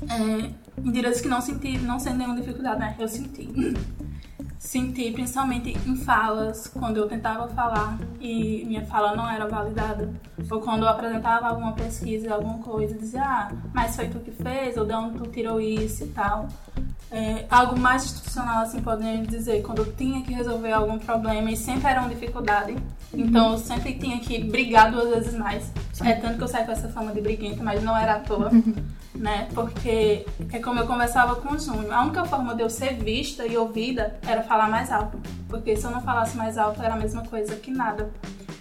é, 0.09 0.51
em 0.77 0.91
direitos 0.91 1.21
que 1.21 1.27
não 1.27 1.41
senti, 1.41 1.77
não 1.79 1.99
senti 1.99 2.17
nenhuma 2.17 2.35
dificuldade, 2.35 2.79
né? 2.79 2.95
Eu 2.97 3.07
senti 3.07 3.49
senti 4.61 5.11
principalmente 5.11 5.75
em 5.87 5.95
falas, 5.95 6.67
quando 6.67 6.97
eu 6.97 7.07
tentava 7.07 7.47
falar 7.47 7.97
e 8.19 8.63
minha 8.65 8.85
fala 8.85 9.15
não 9.15 9.27
era 9.27 9.47
validada, 9.47 10.13
ou 10.51 10.61
quando 10.61 10.83
eu 10.83 10.87
apresentava 10.87 11.47
alguma 11.47 11.73
pesquisa, 11.73 12.31
alguma 12.31 12.59
coisa, 12.59 12.93
dizia, 12.93 13.23
ah, 13.23 13.51
mas 13.73 13.95
foi 13.95 14.07
tu 14.07 14.19
que 14.19 14.29
fez, 14.31 14.77
ou 14.77 14.85
de 14.85 14.93
onde 14.93 15.17
tu 15.17 15.27
tirou 15.31 15.59
isso 15.59 16.03
e 16.03 16.07
tal. 16.09 16.47
É, 17.11 17.45
algo 17.49 17.77
mais 17.77 18.05
institucional, 18.05 18.61
assim, 18.61 18.81
podemos 18.81 19.27
dizer, 19.27 19.63
quando 19.63 19.79
eu 19.79 19.93
tinha 19.93 20.21
que 20.21 20.31
resolver 20.31 20.71
algum 20.71 20.99
problema 20.99 21.51
e 21.51 21.57
sempre 21.57 21.89
era 21.89 21.99
uma 21.99 22.09
dificuldade, 22.09 22.75
então 23.11 23.53
eu 23.53 23.57
sempre 23.57 23.95
tinha 23.95 24.19
que 24.19 24.43
brigar 24.43 24.91
duas 24.91 25.09
vezes 25.09 25.33
mais. 25.33 25.71
É 26.05 26.13
tanto 26.13 26.37
que 26.37 26.43
eu 26.43 26.47
saí 26.47 26.65
com 26.65 26.71
essa 26.71 26.87
fama 26.87 27.11
de 27.11 27.19
briguenta, 27.19 27.63
mas 27.63 27.83
não 27.83 27.97
era 27.97 28.13
à 28.13 28.19
toa. 28.19 28.51
né? 29.15 29.47
Porque 29.53 30.25
é 30.51 30.59
como 30.59 30.79
eu 30.79 30.87
conversava 30.87 31.35
com 31.35 31.53
o 31.53 31.59
Júnior. 31.59 31.91
A 31.91 32.03
única 32.03 32.25
forma 32.25 32.55
de 32.55 32.63
eu 32.63 32.69
ser 32.69 32.95
vista 32.95 33.45
e 33.45 33.57
ouvida 33.57 34.19
era 34.25 34.43
falar 34.43 34.69
mais 34.69 34.91
alto. 34.91 35.19
Porque 35.47 35.75
se 35.75 35.85
eu 35.85 35.91
não 35.91 36.01
falasse 36.01 36.37
mais 36.37 36.57
alto 36.57 36.81
era 36.81 36.93
a 36.93 36.97
mesma 36.97 37.23
coisa 37.23 37.55
que 37.55 37.71
nada. 37.71 38.11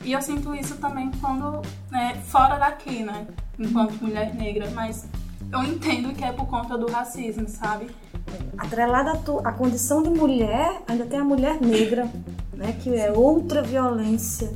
E 0.05 0.13
eu 0.13 0.23
sinto 0.23 0.55
isso 0.55 0.77
também 0.77 1.11
quando, 1.21 1.63
né, 1.91 2.21
fora 2.25 2.57
daqui, 2.57 3.03
né? 3.03 3.27
Enquanto 3.59 3.93
mulher 4.03 4.35
negra. 4.35 4.71
Mas 4.71 5.07
eu 5.53 5.63
entendo 5.63 6.15
que 6.15 6.25
é 6.25 6.33
por 6.33 6.47
conta 6.47 6.77
do 6.77 6.91
racismo, 6.91 7.49
sabe? 7.49 7.87
Atrelada 8.57 9.21
à 9.45 9.53
condição 9.53 10.03
de 10.03 10.11
mulher, 10.11 10.83
ainda 10.87 11.05
tem 11.05 11.19
a 11.19 11.25
mulher 11.25 11.61
negra, 11.61 12.09
né? 12.53 12.77
Que 12.81 12.95
é 12.95 13.13
outra 13.13 13.63
violência 13.63 14.51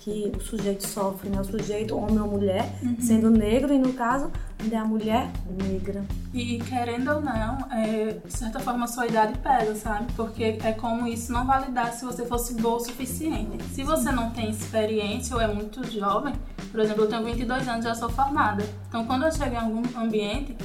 que 0.00 0.32
o 0.36 0.40
sujeito 0.40 0.86
sofre, 0.86 1.28
né? 1.28 1.40
O 1.40 1.44
sujeito, 1.44 1.96
homem 1.96 2.20
ou 2.20 2.28
mulher, 2.28 2.70
uhum. 2.82 2.96
sendo 3.00 3.28
negro, 3.28 3.74
e 3.74 3.78
no 3.78 3.92
caso, 3.92 4.30
da 4.64 4.84
mulher 4.84 5.30
negra. 5.62 6.04
E 6.32 6.58
querendo 6.58 7.12
ou 7.12 7.20
não, 7.20 7.58
é, 7.70 8.18
de 8.24 8.32
certa 8.32 8.58
forma 8.58 8.84
a 8.84 8.88
sua 8.88 9.06
idade 9.06 9.38
pesa, 9.38 9.74
sabe? 9.74 10.12
Porque 10.14 10.58
é 10.62 10.72
como 10.72 11.06
isso 11.06 11.32
não 11.32 11.46
validar 11.46 11.92
se 11.92 12.04
você 12.04 12.26
fosse 12.26 12.54
boa 12.54 12.76
o 12.76 12.80
suficiente. 12.80 13.62
Se 13.64 13.82
você 13.82 14.10
não 14.10 14.30
tem 14.30 14.50
experiência 14.50 15.36
ou 15.36 15.42
é 15.42 15.46
muito 15.46 15.88
jovem, 15.90 16.34
por 16.70 16.80
exemplo, 16.80 17.04
eu 17.04 17.08
tenho 17.08 17.24
22 17.24 17.68
anos, 17.68 17.84
já 17.84 17.94
sou 17.94 18.08
formada. 18.08 18.64
Então 18.88 19.06
quando 19.06 19.24
eu 19.24 19.32
chego 19.32 19.54
em 19.54 19.58
algum 19.58 19.82
ambiente, 19.98 20.56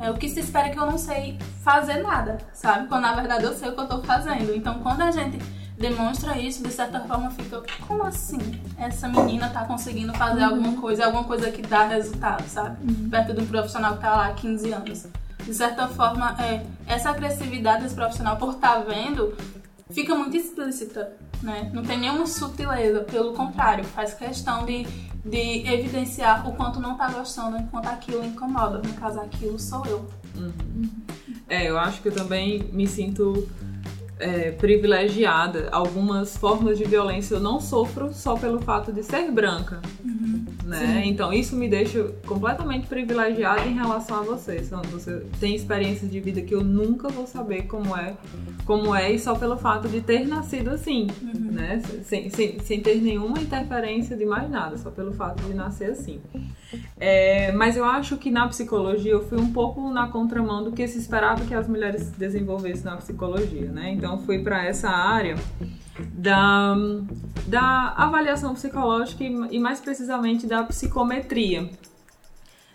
é, 0.00 0.10
o 0.10 0.14
que 0.14 0.28
se 0.28 0.40
espera 0.40 0.68
é 0.68 0.70
que 0.70 0.78
eu 0.78 0.86
não 0.86 0.98
sei 0.98 1.38
fazer 1.62 2.02
nada, 2.02 2.38
sabe? 2.52 2.88
Quando 2.88 3.02
na 3.02 3.14
verdade 3.14 3.44
eu 3.44 3.54
sei 3.54 3.68
o 3.68 3.72
que 3.74 3.80
eu 3.80 3.88
tô 3.88 4.02
fazendo. 4.02 4.54
Então 4.54 4.80
quando 4.80 5.02
a 5.02 5.10
gente 5.10 5.38
demonstra 5.78 6.38
isso, 6.38 6.62
de 6.62 6.72
certa 6.72 7.00
forma 7.00 7.30
fica, 7.30 7.62
como 7.86 8.02
assim? 8.02 8.38
Essa 8.78 9.08
menina 9.08 9.48
tá 9.50 9.64
conseguindo 9.64 10.12
fazer 10.14 10.42
uhum. 10.42 10.48
alguma 10.48 10.80
coisa, 10.80 11.04
alguma 11.04 11.24
coisa 11.24 11.50
que 11.50 11.62
dá 11.62 11.86
resultado, 11.86 12.48
sabe? 12.48 12.76
Uhum. 12.82 13.10
Perto 13.10 13.34
de 13.34 13.42
um 13.42 13.46
profissional 13.46 13.94
que 13.94 14.00
tá 14.00 14.16
lá 14.16 14.26
há 14.28 14.32
15 14.32 14.72
anos. 14.72 15.06
De 15.44 15.54
certa 15.54 15.86
forma, 15.88 16.34
é, 16.42 16.64
essa 16.86 17.10
agressividade 17.10 17.82
desse 17.82 17.94
profissional 17.94 18.36
por 18.36 18.54
estar 18.54 18.76
tá 18.76 18.80
vendo 18.80 19.36
fica 19.90 20.14
muito 20.14 20.36
explícita, 20.36 21.12
né? 21.42 21.70
Não 21.72 21.82
tem 21.82 21.98
nenhuma 21.98 22.26
sutileza, 22.26 23.00
pelo 23.00 23.34
contrário, 23.34 23.84
faz 23.84 24.14
questão 24.14 24.64
de, 24.64 24.84
de 25.24 25.68
evidenciar 25.68 26.48
o 26.48 26.54
quanto 26.54 26.80
não 26.80 26.96
tá 26.96 27.10
gostando, 27.10 27.58
enquanto 27.58 27.86
aquilo 27.86 28.24
incomoda. 28.24 28.78
No 28.78 28.94
caso, 28.94 29.20
aquilo 29.20 29.58
sou 29.58 29.84
eu. 29.86 30.08
Uhum. 30.34 30.90
É, 31.48 31.68
eu 31.68 31.78
acho 31.78 32.02
que 32.02 32.08
eu 32.08 32.14
também 32.14 32.64
me 32.72 32.86
sinto 32.88 33.48
é, 34.18 34.50
privilegiada. 34.52 35.68
Algumas 35.70 36.36
formas 36.36 36.78
de 36.78 36.84
violência 36.84 37.34
eu 37.34 37.40
não 37.40 37.60
sofro 37.60 38.12
só 38.12 38.36
pelo 38.36 38.60
fato 38.60 38.92
de 38.92 39.02
ser 39.02 39.30
branca. 39.30 39.80
Uhum. 40.04 40.46
Né? 40.64 41.02
Então 41.04 41.32
isso 41.32 41.54
me 41.54 41.68
deixa 41.68 42.02
completamente 42.26 42.86
privilegiada 42.88 43.62
em 43.62 43.74
relação 43.74 44.18
a 44.18 44.22
você. 44.22 44.56
Então, 44.56 44.82
você 44.82 45.24
tem 45.38 45.54
experiências 45.54 46.10
de 46.10 46.18
vida 46.18 46.40
que 46.42 46.54
eu 46.54 46.62
nunca 46.62 47.08
vou 47.08 47.26
saber 47.26 47.62
como 47.62 47.96
é, 47.96 48.16
como 48.64 48.94
é, 48.94 49.12
e 49.12 49.18
só 49.18 49.36
pelo 49.36 49.56
fato 49.56 49.88
de 49.88 50.00
ter 50.00 50.26
nascido 50.26 50.70
assim, 50.70 51.06
uhum. 51.22 51.52
né? 51.52 51.80
Sem, 52.04 52.30
sem, 52.30 52.58
sem 52.58 52.80
ter 52.80 52.96
nenhuma 52.96 53.38
interferência 53.38 54.16
de 54.16 54.24
mais 54.24 54.50
nada, 54.50 54.76
só 54.76 54.90
pelo 54.90 55.12
fato 55.12 55.42
de 55.44 55.54
nascer 55.54 55.90
assim. 55.92 56.20
É, 56.98 57.52
mas 57.52 57.76
eu 57.76 57.84
acho 57.84 58.16
que 58.16 58.30
na 58.30 58.48
psicologia 58.48 59.12
eu 59.12 59.28
fui 59.28 59.38
um 59.38 59.52
pouco 59.52 59.90
na 59.90 60.08
contramão 60.08 60.64
do 60.64 60.72
que 60.72 60.86
se 60.88 60.98
esperava 60.98 61.44
que 61.44 61.54
as 61.54 61.68
mulheres 61.68 62.10
desenvolvessem 62.12 62.84
na 62.84 62.96
psicologia, 62.96 63.70
né? 63.70 63.92
Então 63.92 64.18
fui 64.18 64.38
para 64.38 64.64
essa 64.64 64.88
área 64.88 65.36
da, 66.12 66.74
da 67.46 67.94
avaliação 67.96 68.54
psicológica 68.54 69.24
e, 69.24 69.56
e 69.56 69.58
mais 69.58 69.80
precisamente 69.80 70.46
da 70.46 70.62
psicometria. 70.62 71.68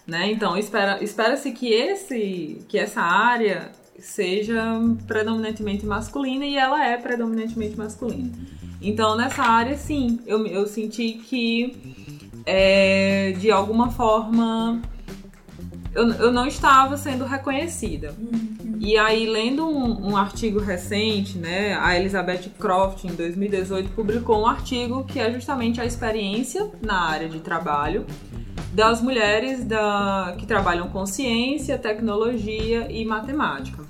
Né? 0.06 0.32
Então 0.32 0.58
espera, 0.58 1.04
espera-se 1.04 1.52
que 1.52 1.72
esse 1.72 2.66
que 2.68 2.78
essa 2.78 3.02
área 3.02 3.72
seja 4.00 4.80
predominantemente 5.06 5.86
masculina 5.86 6.44
e 6.46 6.58
ela 6.58 6.86
é 6.86 6.98
predominantemente 6.98 7.78
masculina. 7.78 8.32
Então 8.82 9.16
nessa 9.16 9.44
área 9.44 9.78
sim, 9.78 10.20
eu, 10.26 10.46
eu 10.48 10.66
senti 10.66 11.14
que 11.14 12.21
é, 12.46 13.34
de 13.38 13.52
alguma 13.52 13.92
forma 13.92 14.82
eu, 15.94 16.10
eu 16.14 16.32
não 16.32 16.48
estava 16.48 16.96
sendo 16.98 17.26
reconhecida. 17.26 18.14
Uhum. 18.18 18.78
E 18.80 18.98
aí, 18.98 19.28
lendo 19.28 19.68
um, 19.68 20.12
um, 20.12 20.18
artigo 20.18 20.60
recente, 20.60 21.38
né, 21.38 21.78
a 21.80 21.98
Elizabeth 21.98 22.50
Croft, 22.58 23.04
em 23.06 23.14
2018, 23.14 23.90
publicou 23.92 24.42
um 24.42 24.48
artigo 24.48 25.04
que 25.04 25.20
é 25.20 25.32
justamente 25.32 25.80
a 25.80 25.86
experiência 25.86 26.72
na 26.82 27.02
área 27.02 27.30
de 27.30 27.40
trabalho 27.40 28.06
das 28.74 29.02
mulheres 29.02 29.66
da, 29.66 30.34
que 30.38 30.46
trabalham 30.46 30.88
com 30.88 31.06
ciência, 31.06 31.78
tecnologia 31.78 32.88
e 32.90 33.04
matemática. 33.04 33.84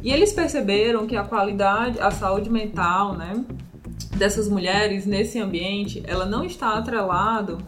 E 0.00 0.12
eles 0.12 0.32
perceberam 0.32 1.06
que 1.06 1.16
a 1.16 1.24
qualidade, 1.24 2.00
a 2.00 2.10
saúde 2.12 2.48
mental, 2.48 3.14
né, 3.14 3.44
dessas 4.16 4.48
mulheres 4.48 5.06
nesse 5.06 5.40
ambiente, 5.40 6.02
ela 6.06 6.24
não 6.24 6.44
está 6.44 6.78
atrelado 6.78 7.58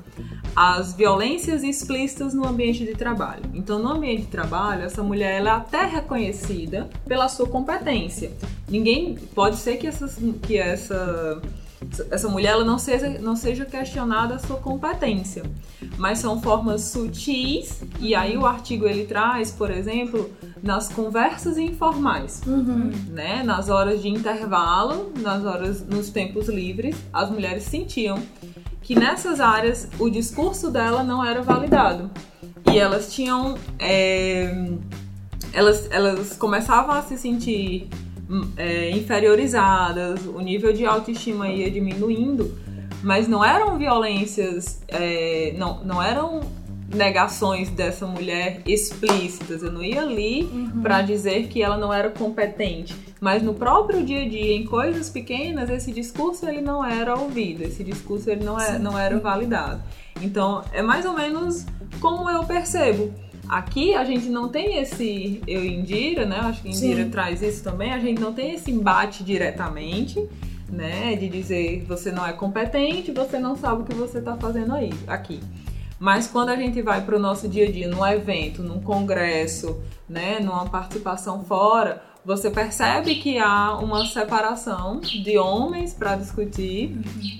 às 0.54 0.94
violências 0.94 1.62
explícitas 1.62 2.32
no 2.34 2.46
ambiente 2.46 2.84
de 2.84 2.94
trabalho. 2.94 3.42
Então, 3.54 3.78
no 3.78 3.88
ambiente 3.88 4.22
de 4.22 4.28
trabalho, 4.28 4.82
essa 4.82 5.02
mulher 5.02 5.40
ela 5.40 5.50
é 5.50 5.52
até 5.52 5.84
reconhecida 5.84 6.88
pela 7.06 7.28
sua 7.28 7.46
competência. 7.46 8.32
Ninguém 8.68 9.16
pode 9.34 9.56
ser 9.56 9.76
que, 9.76 9.86
essas, 9.86 10.16
que 10.42 10.56
essa 10.56 11.40
essa 12.10 12.28
mulher 12.28 12.52
ela 12.52 12.64
não 12.64 12.78
seja, 12.78 13.08
não 13.20 13.36
seja 13.36 13.64
questionada 13.64 14.34
a 14.34 14.38
sua 14.38 14.56
competência, 14.56 15.42
mas 15.98 16.18
são 16.18 16.40
formas 16.40 16.82
sutis 16.82 17.82
e 18.00 18.14
aí 18.14 18.36
o 18.36 18.46
artigo 18.46 18.86
ele 18.86 19.04
traz, 19.04 19.50
por 19.50 19.70
exemplo, 19.70 20.30
nas 20.62 20.88
conversas 20.88 21.58
informais, 21.58 22.42
uhum. 22.46 22.90
né, 23.08 23.42
nas 23.42 23.68
horas 23.68 24.00
de 24.00 24.08
intervalo, 24.08 25.12
nas 25.20 25.44
horas, 25.44 25.86
nos 25.86 26.08
tempos 26.10 26.48
livres, 26.48 26.96
as 27.12 27.30
mulheres 27.30 27.64
sentiam 27.64 28.18
que 28.84 28.94
nessas 28.94 29.40
áreas 29.40 29.88
o 29.98 30.08
discurso 30.08 30.70
dela 30.70 31.02
não 31.02 31.24
era 31.24 31.42
validado. 31.42 32.10
E 32.70 32.78
elas 32.78 33.12
tinham 33.12 33.56
é, 33.78 34.68
elas, 35.52 35.88
elas 35.90 36.36
começavam 36.36 36.94
a 36.94 37.02
se 37.02 37.16
sentir 37.16 37.88
é, 38.56 38.90
inferiorizadas, 38.90 40.26
o 40.26 40.40
nível 40.40 40.72
de 40.72 40.84
autoestima 40.84 41.48
ia 41.48 41.70
diminuindo, 41.70 42.56
mas 43.02 43.26
não 43.26 43.44
eram 43.44 43.78
violências, 43.78 44.82
é, 44.88 45.54
não, 45.56 45.84
não 45.84 46.02
eram 46.02 46.40
negações 46.88 47.70
dessa 47.70 48.06
mulher 48.06 48.60
explícitas. 48.66 49.62
Eu 49.62 49.72
não 49.72 49.82
ia 49.82 50.02
ali 50.02 50.44
uhum. 50.44 50.82
para 50.82 51.02
dizer 51.02 51.48
que 51.48 51.62
ela 51.62 51.76
não 51.76 51.92
era 51.92 52.10
competente, 52.10 52.94
mas 53.20 53.42
no 53.42 53.54
próprio 53.54 54.04
dia 54.04 54.22
a 54.22 54.28
dia, 54.28 54.54
em 54.54 54.64
coisas 54.64 55.08
pequenas, 55.08 55.70
esse 55.70 55.92
discurso 55.92 56.46
ele 56.46 56.60
não 56.60 56.84
era 56.84 57.18
ouvido, 57.18 57.62
esse 57.62 57.82
discurso 57.82 58.30
ele 58.30 58.44
não, 58.44 58.60
é, 58.60 58.78
não 58.78 58.98
era 58.98 59.18
validado. 59.18 59.82
Então, 60.20 60.62
é 60.72 60.82
mais 60.82 61.04
ou 61.04 61.14
menos 61.14 61.66
como 62.00 62.28
eu 62.28 62.44
percebo. 62.44 63.12
Aqui 63.48 63.94
a 63.94 64.04
gente 64.04 64.28
não 64.28 64.48
tem 64.48 64.78
esse, 64.78 65.42
eu 65.46 65.64
Indira, 65.64 66.24
né? 66.24 66.38
Acho 66.40 66.62
que 66.62 66.68
Indira 66.70 67.04
Sim. 67.04 67.10
traz 67.10 67.42
isso 67.42 67.62
também. 67.62 67.92
A 67.92 67.98
gente 67.98 68.20
não 68.20 68.32
tem 68.32 68.54
esse 68.54 68.70
embate 68.70 69.22
diretamente, 69.22 70.26
né? 70.70 71.14
De 71.14 71.28
dizer 71.28 71.84
você 71.86 72.10
não 72.10 72.26
é 72.26 72.32
competente, 72.32 73.12
você 73.12 73.38
não 73.38 73.54
sabe 73.54 73.82
o 73.82 73.84
que 73.84 73.94
você 73.94 74.18
está 74.18 74.36
fazendo 74.36 74.74
aí, 74.74 74.92
aqui. 75.06 75.40
Mas 76.04 76.26
quando 76.26 76.50
a 76.50 76.56
gente 76.56 76.82
vai 76.82 77.00
para 77.00 77.16
o 77.16 77.18
nosso 77.18 77.48
dia 77.48 77.66
a 77.66 77.72
dia, 77.72 77.88
num 77.88 78.06
evento, 78.06 78.62
num 78.62 78.78
congresso, 78.78 79.80
né, 80.06 80.38
numa 80.38 80.66
participação 80.66 81.42
fora, 81.42 82.02
você 82.22 82.50
percebe 82.50 83.14
que 83.14 83.38
há 83.38 83.78
uma 83.78 84.04
separação 84.04 85.00
de 85.00 85.38
homens 85.38 85.94
para 85.94 86.14
discutir 86.16 86.88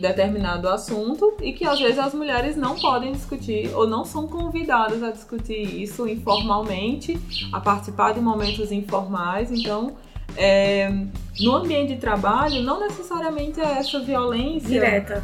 determinado 0.01 0.67
assunto 0.67 1.35
e 1.43 1.53
que 1.53 1.67
às 1.67 1.79
vezes 1.79 1.99
as 1.99 2.15
mulheres 2.15 2.57
não 2.57 2.75
podem 2.75 3.13
discutir 3.13 3.71
ou 3.75 3.87
não 3.87 4.03
são 4.03 4.27
convidadas 4.27 5.03
a 5.03 5.11
discutir 5.11 5.83
isso 5.83 6.09
informalmente, 6.09 7.21
a 7.53 7.61
participar 7.61 8.15
de 8.15 8.21
momentos 8.21 8.73
informais. 8.73 9.53
Então, 9.53 9.95
é, 10.39 10.91
no 11.39 11.55
ambiente 11.55 11.97
de 11.97 12.01
trabalho, 12.01 12.63
não 12.63 12.81
necessariamente 12.81 13.61
é 13.61 13.73
essa 13.73 14.01
violência 14.01 14.71
direta. 14.71 15.23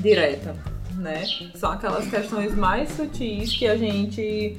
Direta, 0.00 0.69
né? 1.00 1.24
São 1.54 1.72
aquelas 1.72 2.08
questões 2.08 2.54
mais 2.54 2.90
sutis 2.90 3.56
que 3.56 3.66
a 3.66 3.76
gente 3.76 4.56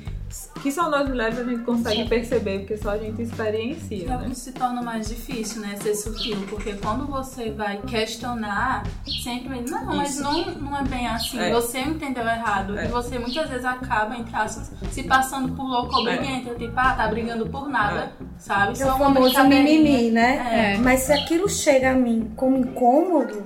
que 0.62 0.72
só 0.72 0.90
nós 0.90 1.10
mulheres 1.10 1.40
a 1.40 1.44
gente 1.44 1.64
consegue 1.64 2.08
perceber, 2.08 2.60
porque 2.60 2.78
só 2.78 2.92
a 2.92 2.98
gente 2.98 3.22
experiencia. 3.22 4.12
É 4.12 4.16
o 4.16 4.20
né? 4.20 4.30
que 4.30 4.36
se 4.36 4.52
torna 4.52 4.82
mais 4.82 5.08
difícil, 5.08 5.62
né? 5.62 5.76
Ser 5.82 5.96
sutil, 5.96 6.38
porque 6.50 6.74
quando 6.74 7.08
você 7.08 7.50
vai 7.52 7.82
questionar, 7.82 8.84
sempre 9.24 9.62
não, 9.62 9.86
mas 9.86 10.20
não, 10.20 10.46
não 10.56 10.78
é 10.78 10.84
bem 10.84 11.08
assim, 11.08 11.40
é. 11.40 11.52
você 11.52 11.80
entendeu 11.80 12.24
errado. 12.24 12.78
É. 12.78 12.86
E 12.86 12.88
você 12.90 13.18
muitas 13.18 13.50
vezes 13.50 13.66
acaba, 13.66 14.16
entre 14.16 14.36
aspas, 14.36 14.72
se 14.92 15.04
passando 15.04 15.56
por 15.56 15.64
louco 15.64 15.96
obediente, 15.96 16.50
é. 16.50 16.54
tipo, 16.54 16.74
ah, 16.76 16.94
tá 16.94 17.08
brigando 17.08 17.48
por 17.50 17.68
nada, 17.68 18.12
é. 18.22 18.26
sabe? 18.38 18.78
Só 18.78 18.90
é 18.90 18.94
o 18.94 18.98
famoso 18.98 19.44
mimimi, 19.44 20.12
né? 20.12 20.76
É. 20.76 20.78
Mas 20.78 21.02
se 21.02 21.14
aquilo 21.14 21.50
chega 21.50 21.92
a 21.92 21.96
mim 21.96 22.32
como 22.36 22.58
incômodo, 22.58 23.44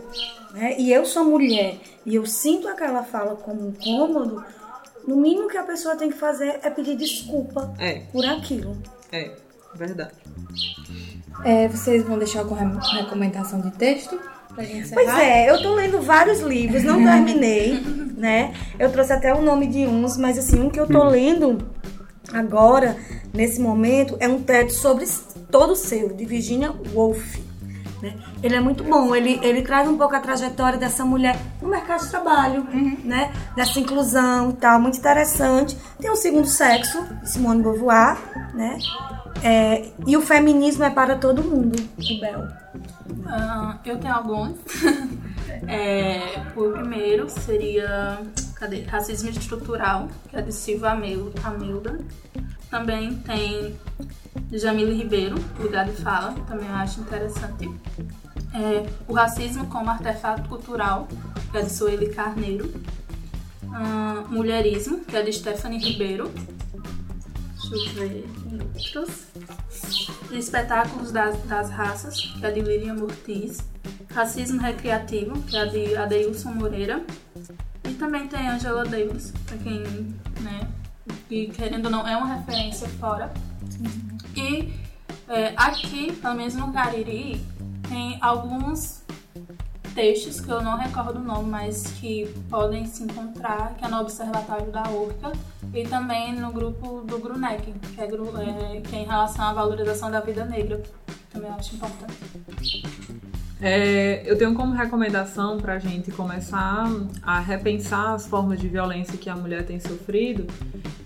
né? 0.53 0.75
E 0.77 0.91
eu 0.91 1.05
sou 1.05 1.23
mulher 1.23 1.77
e 2.05 2.15
eu 2.15 2.25
sinto 2.25 2.67
aquela 2.67 3.03
fala 3.03 3.35
como 3.35 3.69
incômodo, 3.69 4.43
no 5.07 5.15
mínimo 5.15 5.47
que 5.47 5.57
a 5.57 5.63
pessoa 5.63 5.95
tem 5.95 6.09
que 6.09 6.17
fazer 6.17 6.59
é 6.63 6.69
pedir 6.69 6.95
desculpa 6.95 7.73
é. 7.79 8.01
por 8.11 8.25
aquilo. 8.25 8.77
É, 9.11 9.31
verdade. 9.75 10.13
É, 11.43 11.67
vocês 11.67 12.03
vão 12.03 12.17
deixar 12.17 12.39
alguma 12.39 12.79
recomendação 12.93 13.61
de 13.61 13.71
texto? 13.71 14.19
Pois 14.55 15.19
é, 15.19 15.49
eu 15.49 15.61
tô 15.61 15.75
lendo 15.75 16.01
vários 16.01 16.39
livros, 16.39 16.81
não 16.83 16.95
terminei, 17.03 17.79
né? 18.15 18.53
Eu 18.79 18.89
trouxe 18.89 19.11
até 19.11 19.33
o 19.33 19.41
nome 19.41 19.67
de 19.67 19.85
uns, 19.85 20.17
mas 20.17 20.37
assim, 20.37 20.61
um 20.61 20.69
que 20.69 20.79
eu 20.79 20.87
tô 20.87 21.03
lendo 21.03 21.57
agora, 22.31 22.95
nesse 23.33 23.59
momento, 23.59 24.15
é 24.19 24.27
um 24.27 24.41
TED 24.41 24.71
sobre 24.71 25.05
todo 25.51 25.75
seu, 25.75 26.13
de 26.13 26.25
Virginia 26.25 26.73
Woolf. 26.93 27.44
Né? 28.05 28.15
Ele 28.43 28.55
é 28.55 28.59
muito 28.59 28.83
bom, 28.83 29.15
ele, 29.15 29.39
ele 29.41 29.63
traz 29.63 29.89
um 29.89 29.97
pouco 29.97 30.15
a 30.15 30.19
trajetória 30.19 30.77
dessa 30.77 31.03
mulher 31.03 31.39
no 31.59 31.69
mercado 31.69 32.03
de 32.03 32.09
trabalho, 32.11 32.67
uhum. 32.71 32.99
né? 33.03 33.33
Dessa 33.55 33.79
inclusão 33.79 34.51
e 34.51 34.53
tal, 34.53 34.79
muito 34.79 34.99
interessante. 34.99 35.75
Tem 35.99 36.11
o 36.11 36.15
segundo 36.15 36.47
sexo, 36.47 37.03
Simone 37.23 37.63
Beauvoir, 37.63 38.15
né? 38.53 38.77
É, 39.41 39.89
e 40.05 40.15
o 40.15 40.21
feminismo 40.21 40.83
é 40.83 40.89
para 40.91 41.15
todo 41.15 41.43
mundo, 41.43 41.75
o 41.97 42.19
Bel. 42.19 42.41
Uh, 42.41 43.79
eu 43.83 43.97
tenho 43.97 44.13
alguns. 44.13 44.55
é, 45.67 46.43
o 46.55 46.71
primeiro 46.73 47.27
seria 47.27 48.19
cadê? 48.55 48.81
Racismo 48.83 49.29
Estrutural, 49.29 50.09
que 50.29 50.37
é 50.37 50.41
de 50.41 50.53
Silva 50.53 50.91
Amilda. 50.91 51.99
Também 52.69 53.15
tem 53.15 53.75
Jamile 54.57 54.93
Ribeiro, 54.93 55.35
Lugar 55.59 55.85
de 55.85 56.01
Fala, 56.01 56.33
também 56.47 56.67
eu 56.67 56.75
acho 56.75 57.01
interessante. 57.01 57.69
É, 58.53 58.89
o 59.07 59.13
Racismo 59.13 59.67
como 59.67 59.89
Artefato 59.89 60.47
Cultural, 60.47 61.07
que 61.51 61.57
é 61.57 61.61
de 61.61 61.71
Sueli 61.71 62.09
Carneiro. 62.09 62.71
Uh, 63.63 64.27
Mulherismo, 64.29 65.03
que 65.03 65.17
é 65.17 65.21
de 65.21 65.33
Stephanie 65.33 65.79
Ribeiro. 65.79 66.31
Deixa 67.69 67.75
eu 67.75 67.93
ver 67.93 68.35
outros. 68.95 69.25
Espetáculos 70.31 71.11
das, 71.11 71.37
das 71.43 71.69
Raças, 71.69 72.21
que 72.21 72.45
é 72.45 72.51
de 72.51 72.61
Lilian 72.61 72.95
Murtiz. 72.95 73.59
Racismo 74.13 74.61
Recreativo, 74.61 75.41
que 75.43 75.57
é 75.57 75.65
de 75.65 75.95
Adeilson 75.95 76.51
Moreira. 76.51 77.03
E 77.83 77.93
também 77.93 78.27
tem 78.27 78.47
Angela 78.47 78.85
Davis, 78.85 79.33
para 79.45 79.57
quem, 79.57 79.81
né, 80.41 80.67
que 81.27 81.47
querendo 81.47 81.85
ou 81.85 81.91
não, 81.91 82.07
é 82.07 82.15
uma 82.15 82.35
referência 82.35 82.87
fora. 82.87 83.31
E 84.35 84.73
é, 85.27 85.53
aqui, 85.55 86.11
pelo 86.11 86.35
menos 86.35 86.55
no 86.55 86.71
Cariri, 86.71 87.41
tem 87.87 88.17
alguns 88.21 89.03
textos 89.95 90.41
que 90.41 90.49
eu 90.49 90.61
não 90.61 90.77
recordo 90.77 91.19
o 91.19 91.23
nome, 91.23 91.49
mas 91.49 91.87
que 91.99 92.27
podem 92.49 92.85
se 92.85 93.03
encontrar, 93.03 93.75
que 93.75 93.85
é 93.85 93.87
no 93.87 94.01
Observatório 94.01 94.71
da 94.71 94.83
Urca 94.89 95.31
e 95.73 95.87
também 95.87 96.33
no 96.33 96.51
grupo 96.51 97.01
do 97.01 97.17
Grunec, 97.17 97.63
que 97.63 98.01
é, 98.01 98.03
é, 98.03 98.81
que 98.81 98.95
é 98.95 98.99
em 98.99 99.05
relação 99.05 99.45
à 99.45 99.53
valorização 99.53 100.11
da 100.11 100.19
vida 100.19 100.43
negra. 100.43 100.83
Também 101.31 101.49
acho 101.49 101.75
importante. 101.75 102.83
É, 103.61 104.21
eu 104.29 104.37
tenho 104.37 104.53
como 104.53 104.73
recomendação 104.73 105.57
para 105.57 105.73
a 105.73 105.79
gente 105.79 106.11
começar 106.11 106.85
a 107.23 107.39
repensar 107.39 108.13
as 108.13 108.27
formas 108.27 108.59
de 108.59 108.67
violência 108.67 109.17
que 109.17 109.29
a 109.29 109.35
mulher 109.35 109.65
tem 109.65 109.79
sofrido, 109.79 110.45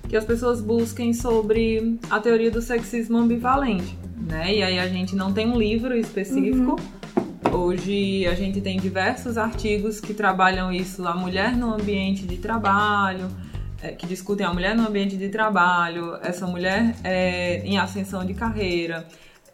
que 0.09 0.17
as 0.17 0.25
pessoas 0.25 0.59
busquem 0.59 1.13
sobre 1.13 1.99
a 2.09 2.19
teoria 2.19 2.49
do 2.49 2.63
sexismo 2.63 3.19
ambivalente, 3.19 3.95
né? 4.27 4.55
E 4.55 4.63
aí 4.63 4.79
a 4.79 4.87
gente 4.87 5.15
não 5.15 5.31
tem 5.31 5.47
um 5.47 5.55
livro 5.55 5.95
específico. 5.95 6.75
Uhum. 6.75 7.55
Hoje 7.55 8.25
a 8.25 8.33
gente 8.33 8.59
tem 8.59 8.79
diversos 8.79 9.37
artigos 9.37 10.01
que 10.01 10.15
trabalham 10.15 10.73
isso, 10.73 11.07
a 11.07 11.13
mulher 11.13 11.55
no 11.55 11.71
ambiente 11.71 12.25
de 12.25 12.37
trabalho, 12.37 13.27
é, 13.83 13.91
que 13.91 14.07
discutem 14.07 14.45
a 14.45 14.51
mulher 14.51 14.75
no 14.75 14.87
ambiente 14.87 15.15
de 15.15 15.29
trabalho, 15.29 16.17
essa 16.23 16.47
mulher 16.47 16.95
é, 17.03 17.59
em 17.63 17.77
ascensão 17.77 18.25
de 18.25 18.33
carreira, 18.33 19.07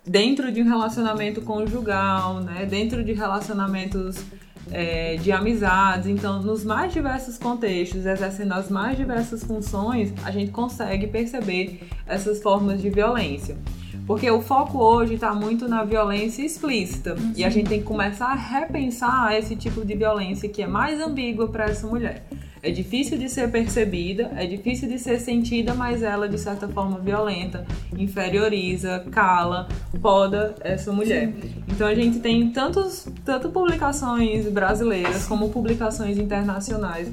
dentro 0.08 0.50
de 0.54 0.62
um 0.62 0.66
relacionamento 0.66 1.42
conjugal, 1.42 2.40
né? 2.40 2.66
Dentro 2.66 3.04
de 3.04 3.12
relacionamentos 3.12 4.24
é, 4.72 5.16
de 5.18 5.32
amizades. 5.32 6.08
Então, 6.08 6.42
nos 6.42 6.64
mais 6.64 6.94
diversos 6.94 7.38
contextos, 7.38 8.06
exercendo 8.06 8.54
as 8.54 8.70
mais 8.70 8.98
diversas 8.98 9.44
funções, 9.44 10.14
a 10.24 10.32
gente 10.32 10.52
consegue 10.52 11.08
perceber 11.08 11.82
essas 12.08 12.42
formas 12.42 12.82
de 12.82 12.90
violência. 12.90 13.58
Porque 14.06 14.30
o 14.30 14.42
foco 14.42 14.78
hoje 14.78 15.16
está 15.16 15.34
muito 15.34 15.68
na 15.68 15.84
violência 15.84 16.44
explícita. 16.44 17.16
Uhum. 17.16 17.34
E 17.36 17.44
a 17.44 17.50
gente 17.50 17.70
tem 17.70 17.80
que 17.80 17.86
começar 17.86 18.28
a 18.28 18.36
repensar 18.36 19.36
esse 19.36 19.56
tipo 19.56 19.84
de 19.84 19.96
violência 19.96 20.48
que 20.48 20.62
é 20.62 20.68
mais 20.68 21.02
ambígua 21.02 21.48
para 21.48 21.66
essa 21.66 21.88
mulher. 21.88 22.24
É 22.66 22.72
difícil 22.72 23.16
de 23.20 23.30
ser 23.30 23.52
percebida, 23.52 24.32
é 24.36 24.48
difícil 24.48 24.90
de 24.90 24.98
ser 24.98 25.20
sentida, 25.20 25.76
mas 25.76 26.02
ela, 26.02 26.28
de 26.28 26.40
certa 26.40 26.68
forma, 26.68 26.98
violenta, 26.98 27.64
inferioriza, 27.96 29.06
cala, 29.12 29.68
poda 30.02 30.56
essa 30.62 30.92
mulher. 30.92 31.32
Então 31.68 31.86
a 31.86 31.94
gente 31.94 32.18
tem 32.22 32.50
tantos, 32.50 33.08
tanto 33.24 33.50
publicações 33.50 34.48
brasileiras 34.50 35.28
como 35.28 35.50
publicações 35.50 36.18
internacionais 36.18 37.12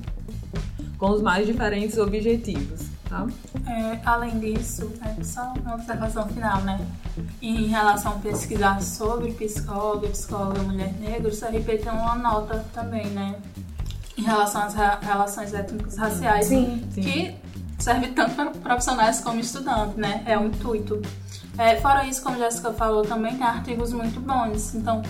com 0.97 1.11
os 1.11 1.21
mais 1.21 1.47
diferentes 1.47 1.99
objetivos. 1.99 2.87
Tá? 3.11 3.27
É, 3.67 4.01
além 4.07 4.39
disso, 4.39 4.91
é 5.05 5.23
só 5.23 5.53
uma 5.61 5.75
observação 5.75 6.27
final, 6.29 6.63
né? 6.63 6.81
Em 7.43 7.67
relação 7.67 8.13
a 8.13 8.15
pesquisar 8.15 8.81
sobre 8.81 9.33
psicóloga, 9.33 10.09
psicóloga, 10.09 10.63
mulher 10.63 10.95
negra, 10.99 11.29
o 11.29 11.37
CRP 11.37 11.77
tem 11.77 11.93
uma 11.93 12.15
nota 12.15 12.65
também, 12.73 13.05
né? 13.09 13.35
Em 14.17 14.23
relação 14.23 14.63
às 14.63 14.75
relações 14.75 15.55
étnicas 15.55 15.97
raciais, 15.97 16.47
sim, 16.47 16.87
sim. 16.93 17.01
que 17.01 17.35
serve 17.79 18.09
tanto 18.09 18.35
para 18.35 18.51
profissionais 18.51 19.21
como 19.21 19.41
estudantes, 19.41 19.97
né? 19.97 20.23
É 20.27 20.39
o 20.39 20.47
intuito. 20.47 21.01
É, 21.59 21.77
fora 21.81 22.07
isso, 22.07 22.23
como 22.23 22.37
a 22.37 22.39
Jéssica 22.39 22.73
falou, 22.73 23.03
também 23.03 23.37
tem 23.37 23.47
artigos 23.47 23.93
muito 23.93 24.21
bons. 24.21 24.75
Então, 24.75 25.03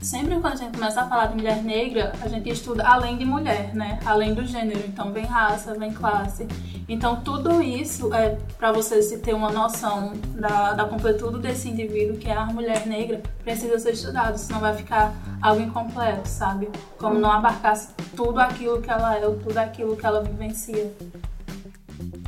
sempre 0.00 0.40
quando 0.40 0.54
a 0.54 0.56
gente 0.56 0.74
começa 0.74 1.00
a 1.00 1.08
falar 1.08 1.26
de 1.26 1.36
mulher 1.36 1.62
negra, 1.62 2.12
a 2.20 2.28
gente 2.28 2.48
estuda 2.50 2.86
além 2.86 3.16
de 3.16 3.24
mulher, 3.24 3.74
né? 3.74 3.98
Além 4.04 4.34
do 4.34 4.44
gênero. 4.44 4.82
Então, 4.86 5.12
vem 5.12 5.24
raça, 5.24 5.74
vem 5.74 5.92
classe. 5.92 6.46
Então, 6.88 7.20
tudo 7.20 7.60
isso 7.62 8.14
é 8.14 8.38
para 8.56 8.72
você 8.72 9.02
se 9.02 9.18
ter 9.18 9.34
uma 9.34 9.50
noção 9.50 10.12
da, 10.34 10.72
da 10.72 10.84
completude 10.84 11.38
desse 11.38 11.68
indivíduo 11.68 12.16
que 12.16 12.28
é 12.28 12.36
a 12.36 12.46
mulher 12.46 12.86
negra, 12.86 13.22
precisa 13.44 13.78
ser 13.78 13.92
estudado, 13.92 14.38
senão 14.38 14.60
vai 14.60 14.74
ficar 14.74 15.12
algo 15.42 15.60
incompleto, 15.60 16.26
sabe? 16.26 16.68
Como 16.96 17.18
não 17.18 17.30
abarcasse 17.30 17.88
tudo 18.16 18.40
aquilo 18.40 18.80
que 18.80 18.90
ela 18.90 19.16
é 19.16 19.20
tudo 19.20 19.58
aquilo 19.58 19.96
que 19.96 20.06
ela 20.06 20.22
vivencia. 20.22 20.90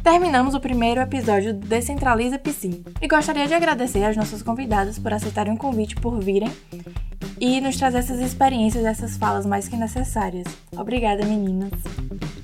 Terminamos 0.02 0.54
o 0.54 0.60
primeiro 0.60 1.00
episódio 1.00 1.54
do 1.54 1.66
Descentraliza 1.66 2.38
Psi. 2.38 2.84
E 3.00 3.08
gostaria 3.08 3.46
de 3.46 3.54
agradecer 3.54 4.04
às 4.04 4.16
nossas 4.16 4.42
convidadas 4.42 4.98
por 4.98 5.12
aceitarem 5.12 5.52
o 5.52 5.58
convite 5.58 5.94
por 5.96 6.18
virem 6.18 6.50
e 7.38 7.60
nos 7.60 7.76
trazer 7.76 7.98
essas 7.98 8.20
experiências, 8.20 8.84
essas 8.84 9.16
falas 9.16 9.46
mais 9.46 9.68
que 9.68 9.76
necessárias. 9.76 10.46
Obrigada, 10.76 11.24
meninas. 11.24 11.70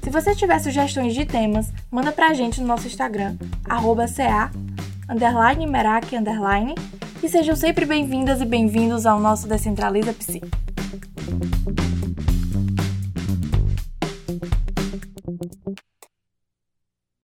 Se 0.03 0.11
você 0.11 0.35
tiver 0.35 0.59
sugestões 0.59 1.15
de 1.15 1.25
temas, 1.25 1.73
manda 1.91 2.13
pra 2.13 2.33
gente 2.33 2.61
no 2.61 2.67
nosso 2.67 2.87
Instagram, 2.87 3.37
arroba 3.65 4.07
ca, 4.07 4.51
underline, 5.09 5.67
underline, 6.17 6.75
e 7.23 7.29
sejam 7.29 7.57
sempre 7.57 7.85
bem-vindas 7.85 8.41
e 8.41 8.45
bem-vindos 8.45 9.05
ao 9.05 9.19
nosso 9.19 9.49
Descentraliza 9.49 10.13
Psi. 10.13 10.41